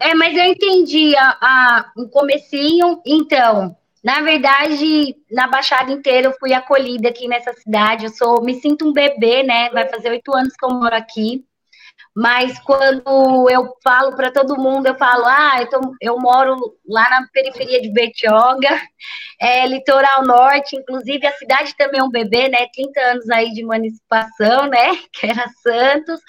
[0.00, 3.00] É, mas eu entendi a, a, um comecinho.
[3.06, 8.04] Então, na verdade, na Baixada inteira eu fui acolhida aqui nessa cidade.
[8.04, 9.70] Eu sou, me sinto um bebê, né?
[9.70, 11.44] Vai fazer oito anos que eu moro aqui.
[12.14, 16.56] Mas quando eu falo para todo mundo, eu falo, ah, eu, tô, eu, moro
[16.88, 18.70] lá na periferia de Betioga,
[19.38, 22.68] é, litoral norte, inclusive a cidade também é um bebê, né?
[22.72, 24.96] 30 anos aí de emancipação, né?
[25.12, 26.20] Que era Santos.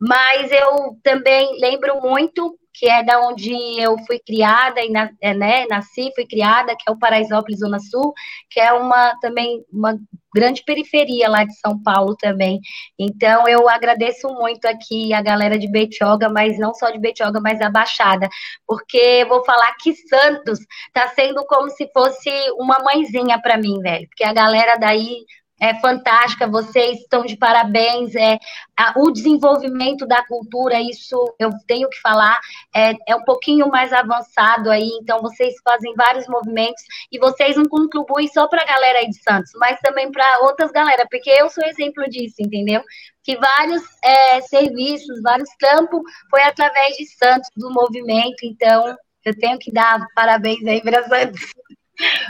[0.00, 5.66] Mas eu também lembro muito que é da onde eu fui criada e é, né,
[5.68, 8.12] nasci, fui criada, que é o Paraisópolis Zona Sul,
[8.48, 9.98] que é uma também uma
[10.32, 12.60] grande periferia lá de São Paulo também.
[12.98, 17.58] Então eu agradeço muito aqui a galera de Betioga, mas não só de Betioga, mas
[17.58, 18.28] da Baixada,
[18.66, 24.06] porque vou falar que Santos está sendo como se fosse uma mãezinha para mim, velho,
[24.08, 25.24] porque a galera daí
[25.60, 28.14] é fantástica, vocês estão de parabéns.
[28.14, 28.38] É,
[28.76, 32.40] a, o desenvolvimento da cultura, isso eu tenho que falar,
[32.74, 36.82] é, é um pouquinho mais avançado aí, então vocês fazem vários movimentos
[37.12, 40.72] e vocês não contribuem só para a galera aí de Santos, mas também para outras
[40.72, 42.82] galera, porque eu sou exemplo disso, entendeu?
[43.22, 46.00] Que vários é, serviços, vários campos
[46.30, 51.52] foi através de Santos, do movimento, então eu tenho que dar parabéns aí para Santos.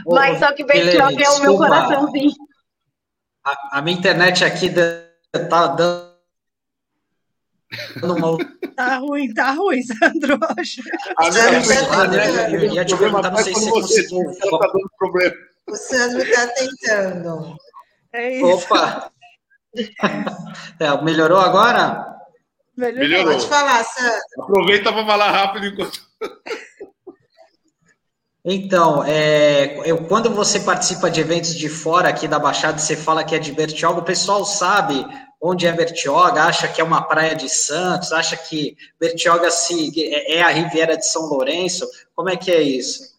[0.05, 2.35] Ô, mas só que Bertioga é o meu coraçãozinho.
[3.45, 6.11] A, a minha internet aqui tá dando
[8.03, 8.38] uma...
[8.74, 10.38] Tá ruim, tá ruim, Sandro.
[11.16, 14.32] A minha eu ia te perguntar, não sei se você conseguiu.
[14.38, 15.34] Tá dando problema.
[15.68, 17.57] O Sandro está tentando.
[18.12, 18.47] É isso.
[18.47, 19.12] Opa!
[20.80, 22.07] É, melhorou agora?
[22.76, 23.09] Melhorou.
[23.09, 23.32] melhorou.
[23.34, 24.43] Pode falar, Sandro.
[24.43, 26.01] Aproveita para falar rápido enquanto.
[28.45, 33.22] Então, é, eu, quando você participa de eventos de fora aqui da Baixada, você fala
[33.22, 35.07] que é de Bertioga, o pessoal sabe
[35.41, 40.36] onde é Bertioga, acha que é uma praia de Santos, acha que Bertioga se, é,
[40.38, 41.86] é a Riviera de São Lourenço.
[42.14, 43.10] Como é que é isso?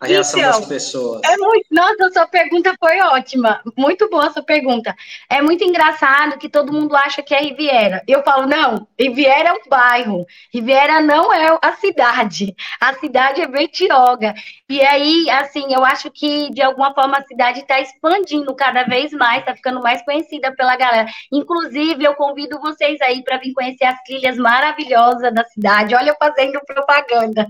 [0.00, 1.20] A reação então, das pessoas?
[1.24, 3.60] É muito, nossa, sua pergunta foi ótima.
[3.76, 4.94] Muito boa sua pergunta.
[5.30, 8.02] É muito engraçado que todo mundo acha que é Riviera.
[8.06, 10.26] Eu falo, não, Riviera é um bairro.
[10.52, 12.54] Riviera não é a cidade.
[12.80, 14.34] A cidade é Betioga.
[14.68, 19.12] E aí, assim, eu acho que de alguma forma a cidade está expandindo cada vez
[19.12, 21.08] mais, está ficando mais conhecida pela galera.
[21.32, 25.94] Inclusive, eu convido vocês aí para vir conhecer as trilhas maravilhosas da cidade.
[25.94, 27.46] Olha, eu fazendo propaganda.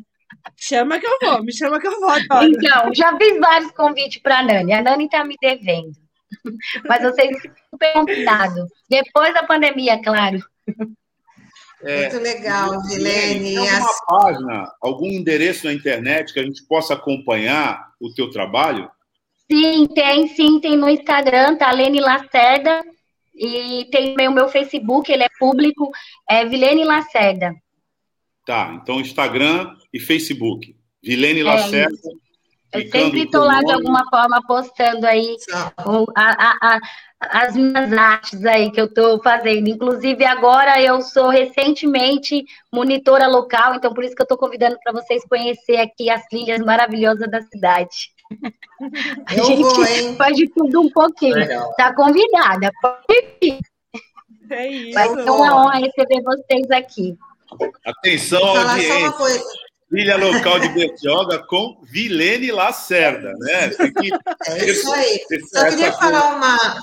[0.57, 2.11] Chama que eu vou, me chama que eu vou.
[2.11, 2.47] Agora.
[2.47, 4.73] Então, já fiz vários convites para a Nani.
[4.73, 5.93] A Nani está me devendo.
[6.89, 7.37] Mas vocês
[7.71, 8.69] super convidados.
[8.89, 10.39] Depois da pandemia, claro.
[11.83, 13.57] É, Muito legal, Vilene.
[13.57, 18.91] Tem alguma página, algum endereço na internet que a gente possa acompanhar o teu trabalho?
[19.51, 22.83] Sim, tem sim, tem no Instagram, tá Lene Lacerda,
[23.35, 25.91] e tem também o meu Facebook, ele é público,
[26.29, 27.53] é Vilene Lacerda.
[28.45, 30.77] Tá, então Instagram e Facebook.
[31.03, 31.97] Vilene é, Lacerda.
[32.73, 35.37] Eu sempre estou lá de alguma forma postando aí
[35.87, 36.81] o, a, a, a,
[37.21, 39.69] as minhas artes aí que eu estou fazendo.
[39.69, 44.93] Inclusive, agora eu sou recentemente monitora local, então por isso que eu estou convidando para
[44.93, 48.13] vocês conhecer aqui as trilhas maravilhosas da cidade.
[49.27, 50.17] A eu gente vou, hein?
[50.17, 51.37] faz de tudo um pouquinho.
[51.37, 51.73] Legal.
[51.77, 53.59] Tá convidada, pode vir.
[54.51, 54.95] É isso.
[54.95, 57.17] Vai ser uma honra receber vocês aqui.
[57.85, 59.43] Atenção, audiência.
[59.91, 63.69] Trilha local de Bertioga com Vilene Lacerda, né?
[63.69, 64.11] Que...
[64.51, 65.21] É isso aí.
[65.53, 66.81] Só queria falar uma.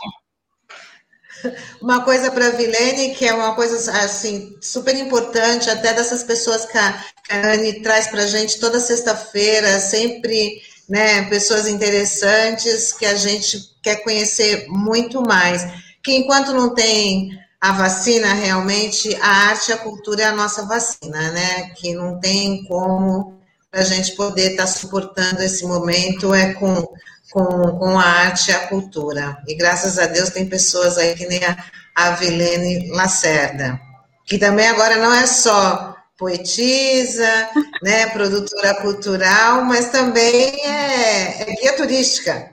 [1.82, 6.66] uma coisa para a Vilene, que é uma coisa assim super importante, até dessas pessoas
[6.66, 12.94] que a, que a Anne traz para a gente toda sexta-feira, sempre né, pessoas interessantes
[12.94, 15.66] que a gente quer conhecer muito mais.
[16.04, 20.66] Que enquanto não tem a vacina, realmente, a arte e a cultura é a nossa
[20.66, 21.70] vacina, né?
[21.76, 23.40] Que não tem como
[23.72, 26.88] a gente poder estar tá suportando esse momento é com,
[27.32, 29.38] com, com a arte e a cultura.
[29.48, 31.56] E graças a Deus tem pessoas aí que nem a,
[31.96, 33.80] a Vilene Lacerda,
[34.26, 37.50] que também agora não é só poetisa,
[37.84, 42.52] né, produtora cultural, mas também é, é guia turística.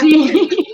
[0.00, 0.65] Sim.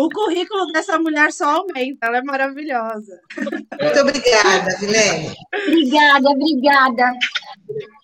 [0.00, 3.20] O currículo dessa mulher só aumenta, ela é maravilhosa.
[3.36, 5.34] Muito obrigada, Vilene.
[5.68, 7.12] Obrigada, obrigada.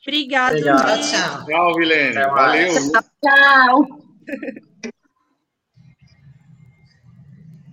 [0.02, 0.60] Obrigada.
[0.60, 1.46] Tchau, tchau.
[1.46, 2.14] Tchau, Vilene.
[2.14, 2.74] Valeu.
[3.24, 3.86] Tchau.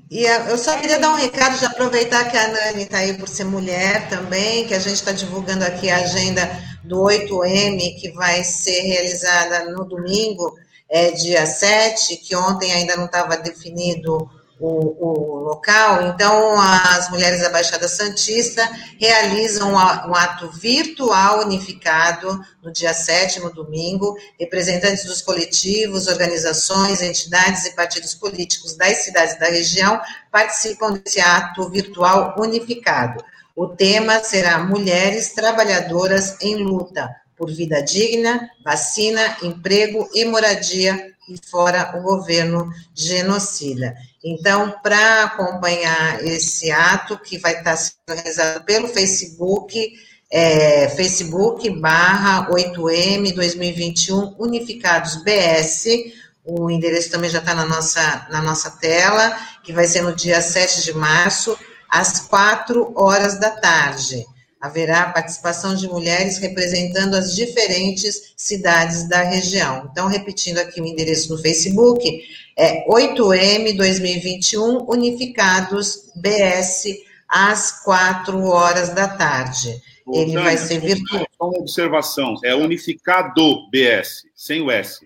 [0.09, 3.27] E eu só queria dar um recado de aproveitar que a Nani está aí por
[3.27, 6.49] ser mulher também, que a gente está divulgando aqui a agenda
[6.85, 10.55] do 8M, que vai ser realizada no domingo,
[10.93, 14.29] é, dia 7, que ontem ainda não estava definido
[14.59, 16.03] o, o, local.
[16.03, 18.63] Então, as mulheres da Baixada Santista
[18.99, 24.15] realizam um ato virtual unificado no dia 7, no domingo.
[24.39, 29.99] Representantes dos coletivos, organizações, entidades e partidos políticos das cidades da região
[30.31, 33.25] participam desse ato virtual unificado.
[33.55, 37.09] O tema será Mulheres Trabalhadoras em Luta
[37.43, 43.93] por Vida Digna, Vacina, Emprego e Moradia e fora o governo genocida.
[44.23, 49.91] Então, para acompanhar esse ato, que vai estar sendo realizado pelo Facebook,
[50.31, 56.13] é, Facebook barra 8M 2021 Unificados BS,
[56.45, 60.41] o endereço também já está na nossa, na nossa tela, que vai ser no dia
[60.41, 61.57] 7 de março,
[61.89, 64.25] às 4 horas da tarde.
[64.63, 69.89] Haverá participação de mulheres representando as diferentes cidades da região.
[69.91, 72.23] Então, repetindo aqui o endereço no Facebook,
[72.57, 79.81] é 8M 2021 Unificados BS às 4 horas da tarde.
[80.13, 81.27] Ele vai ser virtual.
[81.37, 85.05] Só uma observação, é Unificado BS, sem o S.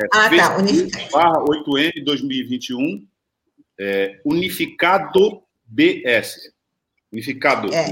[0.00, 1.10] É ah, tá, unificado.
[1.12, 3.06] Barra 8M 2021,
[3.78, 6.54] é, Unificado BS.
[7.12, 7.84] Unificado, é.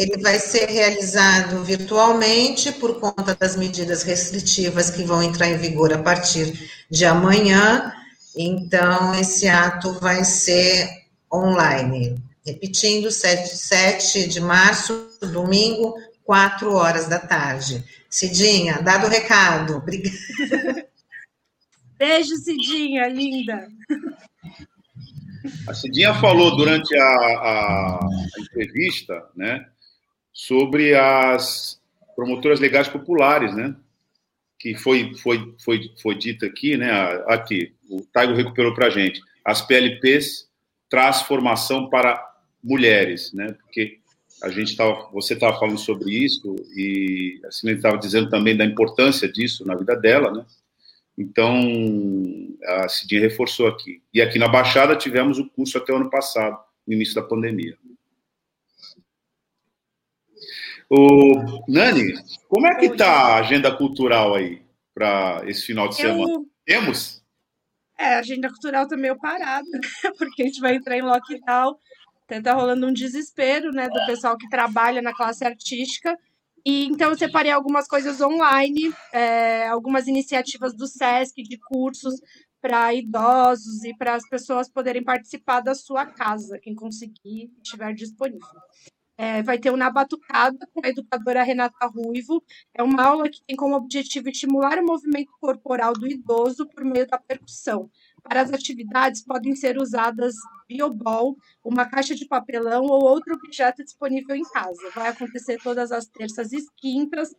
[0.00, 5.92] Ele vai ser realizado virtualmente por conta das medidas restritivas que vão entrar em vigor
[5.92, 7.92] a partir de amanhã
[8.34, 10.88] então, esse ato vai ser
[11.32, 12.16] online.
[12.46, 15.94] Repetindo, 7, 7 de março, domingo,
[16.24, 17.84] 4 horas da tarde.
[18.08, 19.76] Cidinha, dado o recado.
[19.76, 20.88] Obrigada.
[21.98, 23.68] Beijo, Cidinha, linda.
[25.68, 29.66] A Cidinha falou durante a, a, a entrevista, né,
[30.40, 31.78] sobre as
[32.16, 33.76] promotoras legais populares, né,
[34.58, 36.90] que foi, foi, foi, foi dita aqui, né,
[37.26, 40.48] aqui, o Taigo recuperou para a gente, as PLPs
[40.88, 42.26] traz formação para
[42.64, 43.98] mulheres, né, porque
[44.42, 48.64] a gente estava, você estava falando sobre isso e a Simone estava dizendo também da
[48.64, 50.46] importância disso na vida dela, né,
[51.18, 51.54] então
[52.64, 54.00] a Cidinha reforçou aqui.
[54.14, 57.76] E aqui na Baixada tivemos o curso até o ano passado, no início da pandemia.
[60.90, 62.14] O Nani,
[62.48, 64.60] como é que está a agenda cultural aí
[64.92, 66.08] para esse final de Eu...
[66.08, 66.44] semana?
[66.64, 67.20] Temos?
[67.96, 69.68] É, a agenda cultural está meio parada,
[70.18, 71.76] porque a gente vai entrar em lockdown.
[72.28, 76.16] Está rolando um desespero né, do pessoal que trabalha na classe artística.
[76.64, 82.20] E então eu separei algumas coisas online, é, algumas iniciativas do SESC de cursos
[82.60, 88.60] para idosos e para as pessoas poderem participar da sua casa, quem conseguir estiver disponível.
[89.22, 92.42] É, vai ter o Na Batucada com a educadora Renata Ruivo.
[92.72, 97.06] É uma aula que tem como objetivo estimular o movimento corporal do idoso por meio
[97.06, 97.90] da percussão.
[98.22, 100.34] Para as atividades podem ser usadas
[100.66, 104.90] biobol, uma caixa de papelão ou outro objeto disponível em casa.
[104.94, 107.34] Vai acontecer todas as terças e quintas,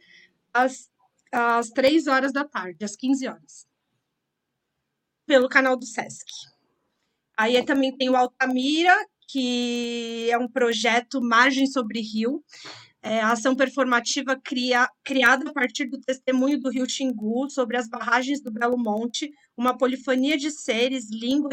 [0.53, 0.87] às,
[1.31, 3.65] às 3 horas da tarde, às 15 horas.
[5.25, 6.27] Pelo canal do SESC.
[7.35, 8.95] Aí também tem o Altamira,
[9.31, 12.43] que é um projeto Margem sobre Rio,
[13.01, 17.87] é, a ação performativa cria, criada a partir do testemunho do Rio Xingu sobre as
[17.87, 21.49] barragens do Belo Monte, uma polifania de seres, língua,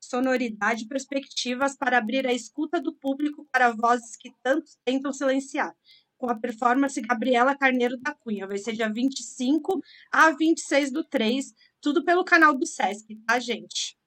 [0.00, 5.74] sonoridade e perspectivas para abrir a escuta do público para vozes que tantos tentam silenciar.
[6.16, 8.46] Com a performance Gabriela Carneiro da Cunha.
[8.46, 9.80] Vai ser dia 25
[10.10, 13.97] a 26 do 3, tudo pelo canal do Sesc, tá, gente?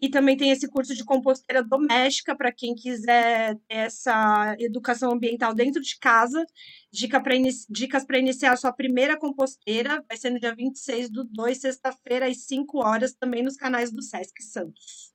[0.00, 5.54] E também tem esse curso de composteira doméstica para quem quiser ter essa educação ambiental
[5.54, 6.44] dentro de casa.
[6.90, 7.34] Dica pra
[7.68, 10.02] dicas para iniciar a sua primeira composteira.
[10.08, 14.02] Vai ser no dia 26 do 2, sexta-feira, às 5 horas, também nos canais do
[14.02, 15.12] Sesc Santos.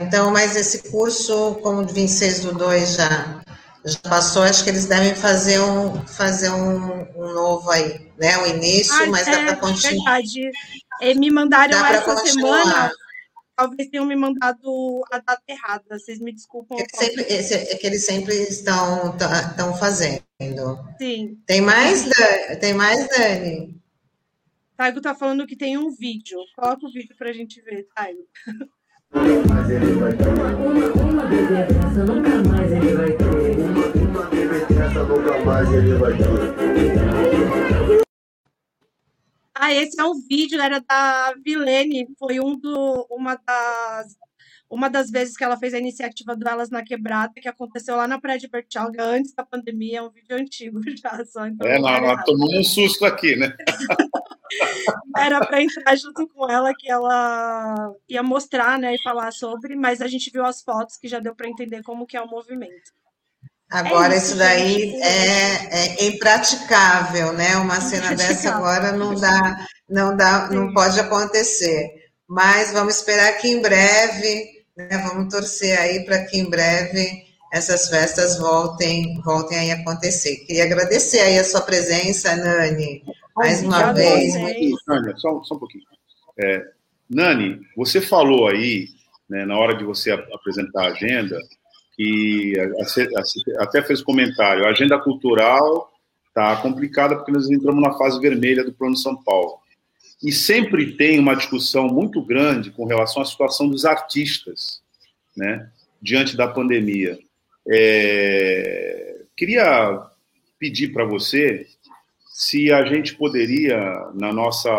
[0.00, 3.42] Então, mas esse curso, como 26 do 2 já,
[3.84, 8.38] já passou, acho que eles devem fazer um, fazer um, um novo aí, né?
[8.38, 10.16] O início, ah, mas é, dá para continuar.
[10.16, 10.50] Verdade.
[11.00, 12.64] E me mandaram essa continuar.
[12.64, 12.92] semana,
[13.56, 16.78] talvez tenham me mandado a data errada, vocês me desculpam.
[16.78, 20.22] É que, sempre, esse, é que eles sempre estão, estão fazendo.
[20.98, 21.38] Sim.
[21.46, 22.60] Tem mais, Dani?
[22.60, 23.78] Tem mais, Dani?
[24.76, 26.38] Taigo tá falando que tem um vídeo.
[26.54, 28.20] Coloca o vídeo pra gente ver, Taigo.
[29.12, 33.24] Mas ele vai ter uma, uma, bebê dessa, nunca mais ele vai ter.
[33.24, 36.97] Uma, uma bebê dessa, nunca mais ele vai ter.
[39.60, 44.16] Ah, esse é um vídeo, era da Vilene, foi um do, uma das
[44.70, 48.06] uma das vezes que ela fez a iniciativa do Elas na Quebrada, que aconteceu lá
[48.06, 51.24] na Praia de Bertioga, antes da pandemia, é um vídeo antigo já.
[51.24, 53.56] Só, então é, não, ela tomou um susto aqui, né?
[55.16, 60.00] Era para entrar junto com ela, que ela ia mostrar, né, e falar sobre, mas
[60.00, 62.92] a gente viu as fotos que já deu para entender como que é o movimento.
[63.70, 67.56] Agora, é isso, isso, daí é, é, impraticável, né?
[67.56, 71.90] Uma cena dessa agora não dá, não dá, não pode acontecer.
[72.26, 77.88] Mas vamos esperar que em breve, né, vamos torcer aí para que em breve essas
[77.88, 80.36] festas voltem, voltem aí a acontecer.
[80.46, 83.02] Queria agradecer aí a sua presença, Nani,
[83.36, 84.34] mais uma vez.
[84.34, 84.74] Nani,
[85.16, 85.84] só, só um pouquinho.
[86.38, 86.64] É,
[87.08, 88.88] Nani, você falou aí,
[89.28, 91.38] né, na hora de você apresentar a agenda,
[91.98, 92.54] que
[93.58, 95.92] até fez comentário, a agenda cultural
[96.28, 99.58] está complicada porque nós entramos na fase vermelha do Plano São Paulo.
[100.22, 104.80] E sempre tem uma discussão muito grande com relação à situação dos artistas,
[105.36, 105.68] né,
[106.00, 107.18] diante da pandemia.
[107.68, 110.00] É, queria
[110.56, 111.66] pedir para você
[112.28, 113.76] se a gente poderia,
[114.14, 114.70] na nossa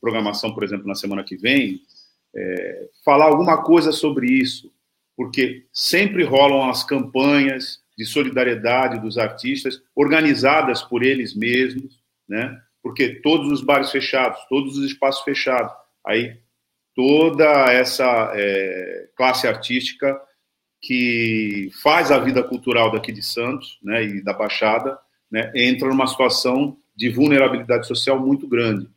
[0.00, 1.82] programação, por exemplo, na semana que vem,
[2.34, 4.72] é, falar alguma coisa sobre isso,
[5.16, 12.60] porque sempre rolam as campanhas de solidariedade dos artistas, organizadas por eles mesmos, né?
[12.82, 15.72] porque todos os bares fechados, todos os espaços fechados,
[16.04, 16.38] aí
[16.94, 20.20] toda essa é, classe artística
[20.80, 24.98] que faz a vida cultural daqui de Santos né, e da Baixada
[25.30, 28.88] né, entra numa situação de vulnerabilidade social muito grande.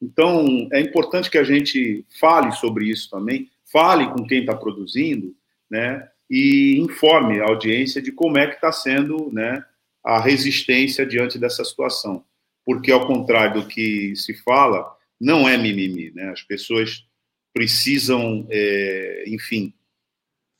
[0.00, 5.34] Então, é importante que a gente fale sobre isso também, fale com quem está produzindo,
[5.70, 9.64] né, e informe a audiência de como é que está sendo, né,
[10.04, 12.24] a resistência diante dessa situação.
[12.64, 16.30] Porque, ao contrário do que se fala, não é mimimi, né?
[16.30, 17.04] As pessoas
[17.52, 19.74] precisam, é, enfim...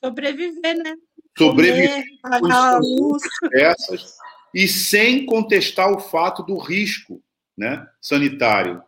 [0.02, 0.96] Sobreviver, né?
[1.36, 1.90] Sobreviver.
[1.90, 3.22] Comer, pagar a luz.
[3.52, 4.16] Essas,
[4.54, 7.22] e sem contestar o fato do risco
[7.56, 8.82] né, sanitário,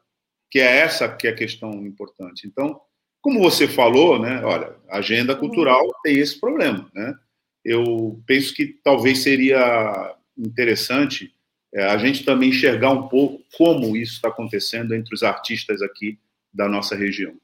[0.51, 2.47] que é essa que é a questão importante.
[2.47, 2.81] Então,
[3.21, 6.91] como você falou, né, olha, a agenda cultural tem esse problema.
[6.95, 7.15] Né?
[7.65, 11.35] Eu penso que talvez seria interessante
[11.73, 16.19] é, a gente também enxergar um pouco como isso está acontecendo entre os artistas aqui
[16.53, 17.37] da nossa região.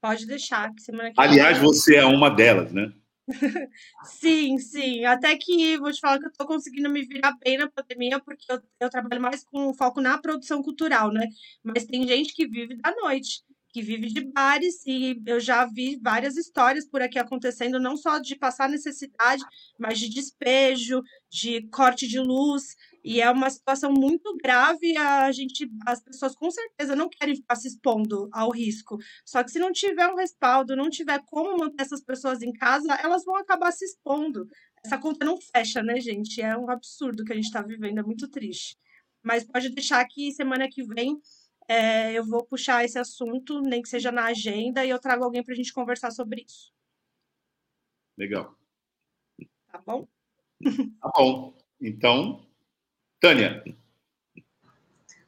[0.00, 2.92] Pode deixar, que semana que Aliás, você é uma delas, né?
[4.04, 5.04] Sim, sim.
[5.06, 8.44] Até que vou te falar que eu tô conseguindo me virar bem na pandemia, porque
[8.52, 11.26] eu, eu trabalho mais com foco na produção cultural, né?
[11.62, 13.42] Mas tem gente que vive da noite,
[13.74, 18.20] que vive de bares, e eu já vi várias histórias por aqui acontecendo, não só
[18.20, 19.42] de passar necessidade,
[19.76, 22.76] mas de despejo, de corte de luz.
[23.02, 27.56] E é uma situação muito grave, a gente, as pessoas com certeza não querem ficar
[27.56, 28.96] se expondo ao risco.
[29.26, 32.94] Só que se não tiver um respaldo, não tiver como manter essas pessoas em casa,
[33.02, 34.46] elas vão acabar se expondo.
[34.86, 36.40] Essa conta não fecha, né, gente?
[36.40, 38.76] É um absurdo que a gente está vivendo, é muito triste.
[39.20, 41.18] Mas pode deixar que semana que vem
[41.68, 45.42] é, eu vou puxar esse assunto, nem que seja na agenda, e eu trago alguém
[45.42, 46.72] para a gente conversar sobre isso.
[48.16, 48.56] Legal.
[49.70, 50.06] Tá bom?
[51.00, 51.54] Tá bom.
[51.80, 52.46] Então,
[53.20, 53.62] Tânia.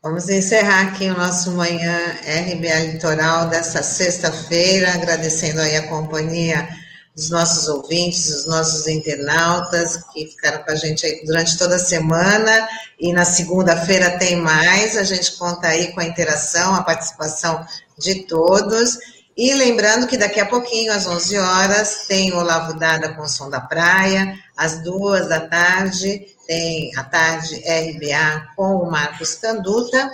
[0.03, 6.69] Vamos encerrar aqui o nosso Manhã RBA Litoral dessa sexta-feira, agradecendo aí a companhia
[7.17, 11.79] dos nossos ouvintes, dos nossos internautas que ficaram com a gente aí durante toda a
[11.79, 12.69] semana
[13.01, 17.67] e na segunda-feira tem mais, a gente conta aí com a interação, a participação
[17.99, 18.99] de todos
[19.37, 23.29] e lembrando que daqui a pouquinho, às 11 horas, tem o Olavo Dada com o
[23.29, 30.11] Som da Praia, às duas da tarde tem a tarde RBA com o Marcos Canduta.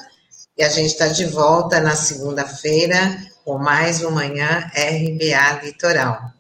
[0.57, 6.33] E a gente está de volta na segunda-feira com mais uma manhã RBA Litoral.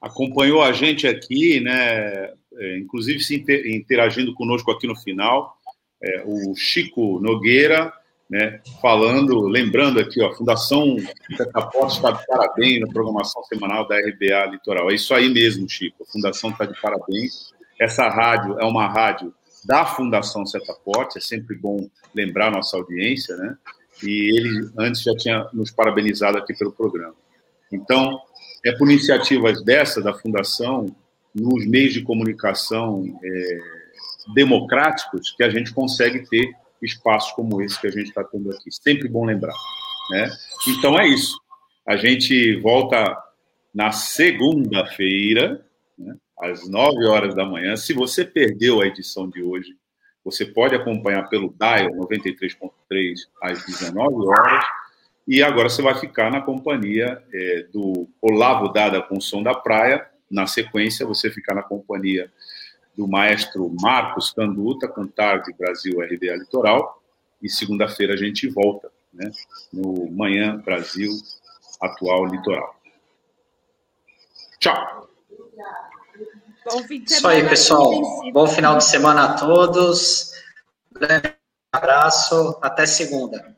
[0.00, 2.32] Acompanhou a gente aqui, né?
[2.60, 5.56] É, inclusive se interagindo conosco aqui no final,
[6.02, 7.92] é, o Chico Nogueira,
[8.28, 10.96] né, falando, lembrando aqui, ó, a Fundação
[11.36, 14.90] Cataporte está de parabéns na programação semanal da RBA Litoral.
[14.90, 17.54] É isso aí mesmo, Chico, a Fundação está de parabéns.
[17.80, 19.32] Essa rádio é uma rádio
[19.64, 23.56] da Fundação Setaporte, é sempre bom lembrar nossa audiência, né?
[24.02, 27.14] E ele antes já tinha nos parabenizado aqui pelo programa.
[27.72, 28.20] Então,
[28.68, 30.94] é por iniciativas dessa da Fundação,
[31.34, 33.58] nos meios de comunicação é,
[34.34, 36.50] democráticos, que a gente consegue ter
[36.82, 38.70] espaços como esse que a gente está tendo aqui.
[38.70, 39.54] Sempre bom lembrar.
[40.10, 40.30] Né?
[40.68, 41.38] Então é isso.
[41.86, 43.16] A gente volta
[43.74, 45.64] na segunda-feira,
[45.96, 47.76] né, às 9 horas da manhã.
[47.76, 49.76] Se você perdeu a edição de hoje,
[50.24, 54.64] você pode acompanhar pelo Dial 93.3 às 19 horas.
[55.28, 59.54] E agora você vai ficar na companhia é, do Olavo Dada com o Som da
[59.54, 60.08] Praia.
[60.30, 62.32] Na sequência, você ficar na companhia
[62.96, 67.02] do maestro Marcos Canduta, com Tarde Brasil RBA Litoral.
[67.42, 69.30] E segunda-feira a gente volta, né,
[69.70, 71.12] no Manhã Brasil
[71.78, 72.74] Atual Litoral.
[74.58, 75.10] Tchau.
[76.64, 77.34] Bom fim de semana.
[77.34, 78.32] Isso aí, pessoal.
[78.32, 80.32] Bom final de semana a todos.
[80.90, 81.34] Grande
[81.70, 82.58] abraço.
[82.62, 83.57] Até segunda.